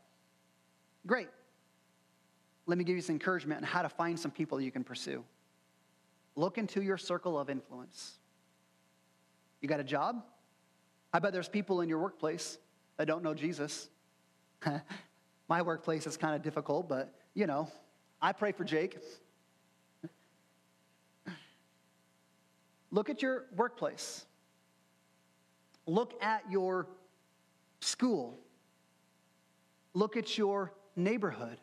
[1.07, 1.28] Great.
[2.66, 5.24] Let me give you some encouragement on how to find some people you can pursue.
[6.37, 8.18] Look into your circle of influence.
[9.61, 10.22] You got a job?
[11.12, 12.59] I bet there's people in your workplace
[12.97, 13.89] that don't know Jesus.
[15.49, 17.68] My workplace is kind of difficult, but you know,
[18.22, 18.99] I pray for Jake.
[22.91, 24.24] Look at your workplace.
[25.91, 26.86] Look at your
[27.80, 28.38] school.
[29.93, 31.59] Look at your neighborhood.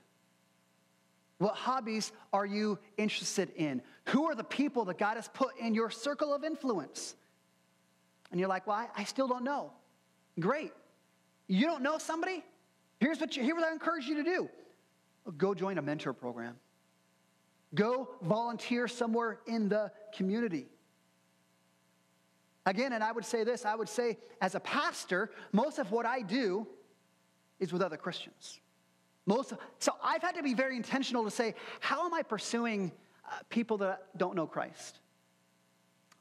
[1.37, 3.81] What hobbies are you interested in?
[4.07, 7.15] Who are the people that God has put in your circle of influence?
[8.29, 9.71] And you're like, well, I, I still don't know.
[10.37, 10.73] Great.
[11.47, 12.43] You don't know somebody?
[12.99, 14.49] Here's what, you, here's what I encourage you to do
[15.37, 16.57] go join a mentor program,
[17.73, 20.67] go volunteer somewhere in the community.
[22.67, 26.05] Again, and I would say this I would say, as a pastor, most of what
[26.05, 26.67] I do
[27.59, 28.59] is with other Christians.
[29.25, 32.91] Most, so I've had to be very intentional to say, how am I pursuing
[33.25, 34.99] uh, people that don't know Christ?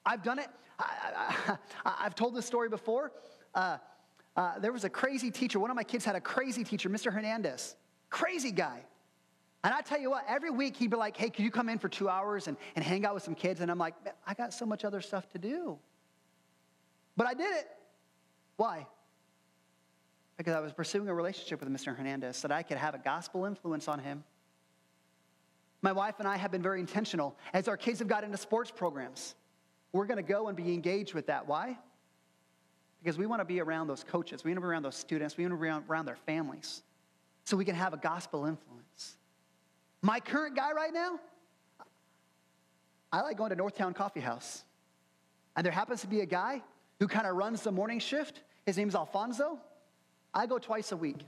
[0.05, 0.47] I've done it.
[0.79, 3.13] I, have told this story before.
[3.53, 3.79] Uh,
[4.37, 5.59] uh, there was a crazy teacher.
[5.59, 7.13] One of my kids had a crazy teacher, Mr.
[7.13, 7.75] Hernandez.
[8.09, 8.85] Crazy guy.
[9.65, 11.79] And I tell you what, every week he'd be like, hey, can you come in
[11.79, 13.61] for two hours and, and hang out with some kids?
[13.63, 13.95] And I'm like,
[14.25, 15.79] I got so much other stuff to do.
[17.17, 17.69] But I did it.
[18.57, 18.87] Why?
[20.37, 21.97] because I was pursuing a relationship with Mr.
[21.97, 24.23] Hernandez so that I could have a gospel influence on him.
[25.83, 28.71] My wife and I have been very intentional as our kids have got into sports
[28.71, 29.35] programs.
[29.93, 31.47] We're going to go and be engaged with that.
[31.47, 31.79] Why?
[33.03, 35.37] Because we want to be around those coaches, we want to be around those students,
[35.37, 36.83] we want to be around, around their families
[37.45, 39.17] so we can have a gospel influence.
[40.03, 41.21] My current guy right now,
[43.13, 44.65] I like going to Northtown Coffee House.
[45.55, 46.63] And there happens to be a guy
[47.01, 48.43] who kind of runs the morning shift.
[48.65, 49.59] His name's Alfonso.
[50.33, 51.25] I go twice a week.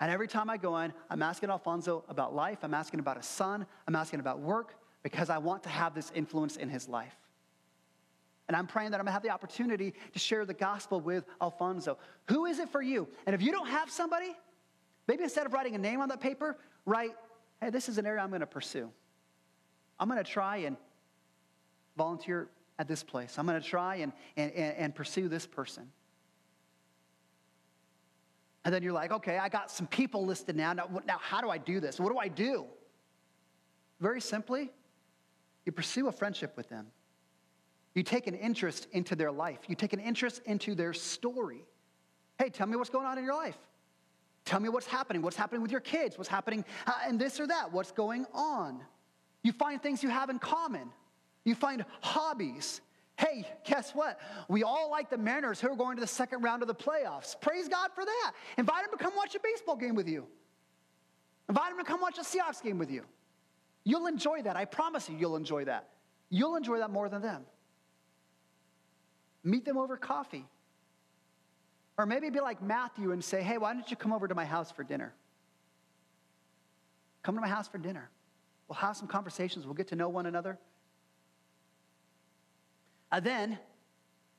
[0.00, 3.26] And every time I go in, I'm asking Alfonso about life, I'm asking about his
[3.26, 7.14] son, I'm asking about work, because I want to have this influence in his life.
[8.48, 11.96] And I'm praying that I'm gonna have the opportunity to share the gospel with Alfonso.
[12.28, 13.08] Who is it for you?
[13.26, 14.34] And if you don't have somebody,
[15.06, 17.14] maybe instead of writing a name on that paper, write,
[17.60, 18.90] hey, this is an area I'm gonna pursue.
[19.98, 20.76] I'm gonna try and
[21.96, 22.48] volunteer
[22.78, 23.38] at this place.
[23.38, 25.90] I'm gonna try and, and, and pursue this person.
[28.64, 30.72] And then you're like, okay, I got some people listed now.
[30.72, 30.88] now.
[31.06, 32.00] Now, how do I do this?
[32.00, 32.64] What do I do?
[34.00, 34.72] Very simply,
[35.66, 36.86] you pursue a friendship with them.
[37.94, 41.64] You take an interest into their life, you take an interest into their story.
[42.38, 43.56] Hey, tell me what's going on in your life.
[44.44, 45.22] Tell me what's happening.
[45.22, 46.18] What's happening with your kids?
[46.18, 47.72] What's happening uh, in this or that?
[47.72, 48.82] What's going on?
[49.42, 50.90] You find things you have in common.
[51.44, 52.80] You find hobbies.
[53.16, 54.18] Hey, guess what?
[54.48, 57.40] We all like the Mariners who are going to the second round of the playoffs.
[57.40, 58.32] Praise God for that.
[58.58, 60.26] Invite them to come watch a baseball game with you.
[61.48, 63.04] Invite them to come watch a Seahawks game with you.
[63.84, 64.56] You'll enjoy that.
[64.56, 65.90] I promise you, you'll enjoy that.
[66.30, 67.44] You'll enjoy that more than them.
[69.44, 70.46] Meet them over coffee.
[71.96, 74.44] Or maybe be like Matthew and say, hey, why don't you come over to my
[74.44, 75.14] house for dinner?
[77.22, 78.10] Come to my house for dinner.
[78.66, 79.66] We'll have some conversations.
[79.66, 80.58] We'll get to know one another.
[83.14, 83.58] And then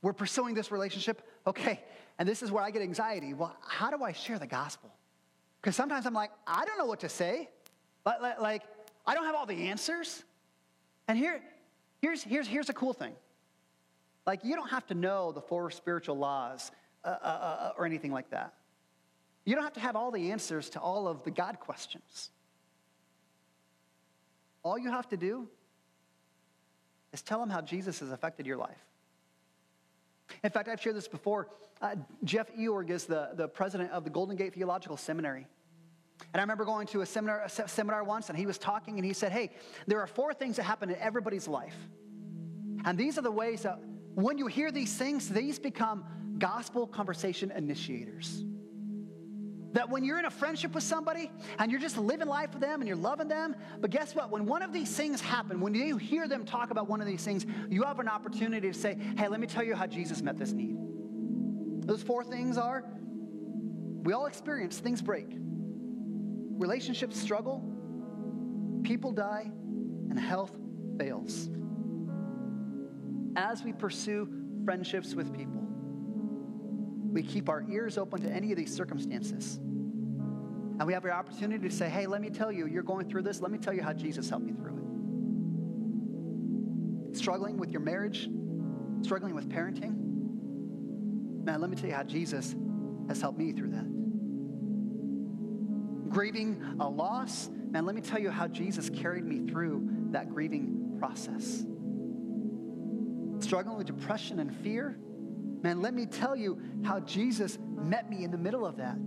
[0.01, 1.21] we're pursuing this relationship.
[1.47, 1.79] Okay,
[2.19, 3.33] and this is where I get anxiety.
[3.33, 4.93] Well, how do I share the gospel?
[5.61, 7.49] Because sometimes I'm like, I don't know what to say.
[8.05, 8.63] Like,
[9.07, 10.25] I don't have all the answers.
[11.07, 11.41] And here,
[12.01, 13.13] here's, here's, here's a cool thing.
[14.27, 16.69] Like, you don't have to know the four spiritual laws
[17.05, 18.55] uh, uh, uh, or anything like that.
[19.45, 22.29] You don't have to have all the answers to all of the God questions.
[24.63, 25.47] All you have to do
[27.15, 28.85] is tell them how Jesus has affected your life.
[30.43, 31.47] In fact, I've shared this before.
[31.81, 35.47] Uh, Jeff Iorg is the, the president of the Golden Gate Theological Seminary.
[36.33, 39.05] And I remember going to a seminar, a seminar once, and he was talking, and
[39.05, 39.51] he said, Hey,
[39.87, 41.75] there are four things that happen in everybody's life.
[42.83, 43.79] And these are the ways that
[44.13, 46.05] when you hear these things, these become
[46.37, 48.43] gospel conversation initiators.
[49.75, 52.79] That when you're in a friendship with somebody and you're just living life with them
[52.79, 54.31] and you're loving them, but guess what?
[54.31, 57.25] When one of these things happen, when you hear them talk about one of these
[57.25, 60.37] things, you have an opportunity to say, hey, let me tell you how Jesus met
[60.37, 60.77] this need.
[61.85, 62.85] Those four things are
[64.01, 67.61] we all experience things break, relationships struggle,
[68.83, 69.51] people die,
[70.09, 70.55] and health
[70.97, 71.49] fails.
[73.35, 74.29] As we pursue
[74.63, 75.67] friendships with people,
[77.11, 79.59] we keep our ears open to any of these circumstances.
[80.77, 83.21] And we have the opportunity to say, hey, let me tell you, you're going through
[83.21, 83.39] this.
[83.39, 84.77] Let me tell you how Jesus helped me through
[87.11, 87.17] it.
[87.17, 88.29] Struggling with your marriage,
[89.01, 89.95] struggling with parenting.
[91.45, 92.55] Man, let me tell you how Jesus
[93.07, 93.85] has helped me through that.
[96.09, 100.97] Grieving a loss, man, let me tell you how Jesus carried me through that grieving
[100.99, 101.65] process.
[103.39, 104.97] Struggling with depression and fear,
[105.61, 108.97] man, let me tell you how Jesus met me in the middle of that.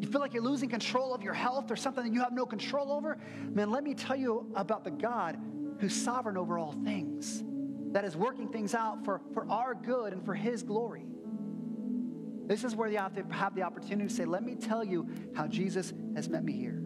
[0.00, 2.46] You feel like you're losing control of your health or something that you have no
[2.46, 3.18] control over?
[3.52, 5.38] Man, let me tell you about the God
[5.78, 7.44] who's sovereign over all things,
[7.92, 11.04] that is working things out for, for our good and for His glory.
[12.46, 15.06] This is where you have to have the opportunity to say, Let me tell you
[15.34, 16.82] how Jesus has met me here.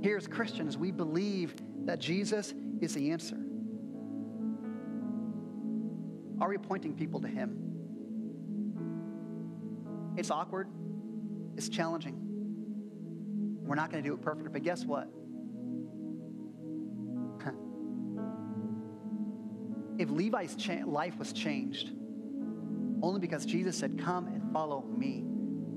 [0.00, 1.54] Here as Christians, we believe
[1.84, 3.36] that Jesus is the answer.
[6.40, 7.71] Are we pointing people to Him?
[10.16, 10.68] It's awkward,
[11.56, 12.18] it's challenging.
[13.62, 15.08] We're not going to do it perfect, but guess what?
[19.98, 21.90] if Levi's cha- life was changed
[23.02, 25.24] only because Jesus said, Come and follow me,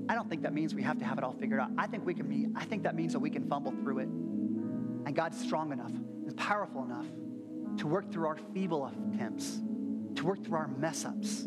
[0.08, 1.70] I don't think that means we have to have it all figured out.
[1.76, 4.08] I think we can be, I think that means that we can fumble through it.
[4.08, 7.06] And God's strong enough and powerful enough
[7.78, 9.60] to work through our feeble attempts,
[10.14, 11.46] to work through our mess ups,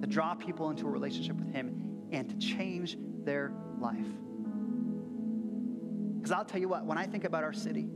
[0.00, 4.06] to draw people into a relationship with Him and to change their life.
[6.16, 7.88] Because I'll tell you what, when I think about our city,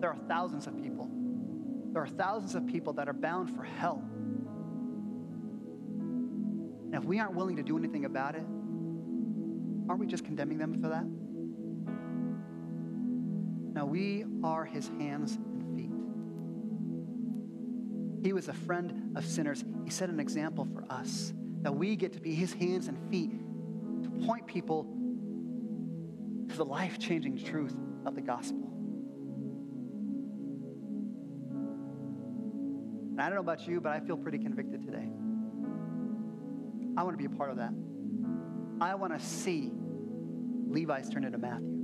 [0.00, 1.10] there are thousands of people.
[1.92, 4.02] There are thousands of people that are bound for hell.
[6.86, 8.44] And if we aren't willing to do anything about it,
[9.88, 11.04] aren't we just condemning them for that?
[13.74, 15.38] Now, we are his hands.
[18.24, 19.62] He was a friend of sinners.
[19.84, 23.30] He set an example for us that we get to be his hands and feet
[24.02, 24.84] to point people
[26.48, 28.70] to the life changing truth of the gospel.
[33.10, 35.06] And I don't know about you, but I feel pretty convicted today.
[36.96, 37.74] I want to be a part of that.
[38.80, 39.70] I want to see
[40.66, 41.76] Levi's turn into Matthew.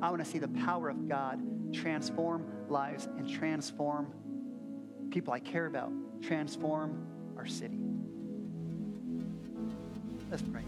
[0.00, 1.38] I want to see the power of God
[1.74, 4.14] transform lives and transform
[5.10, 5.92] people I care about,
[6.22, 7.06] transform
[7.36, 7.78] our city.
[10.30, 10.62] Let's pray.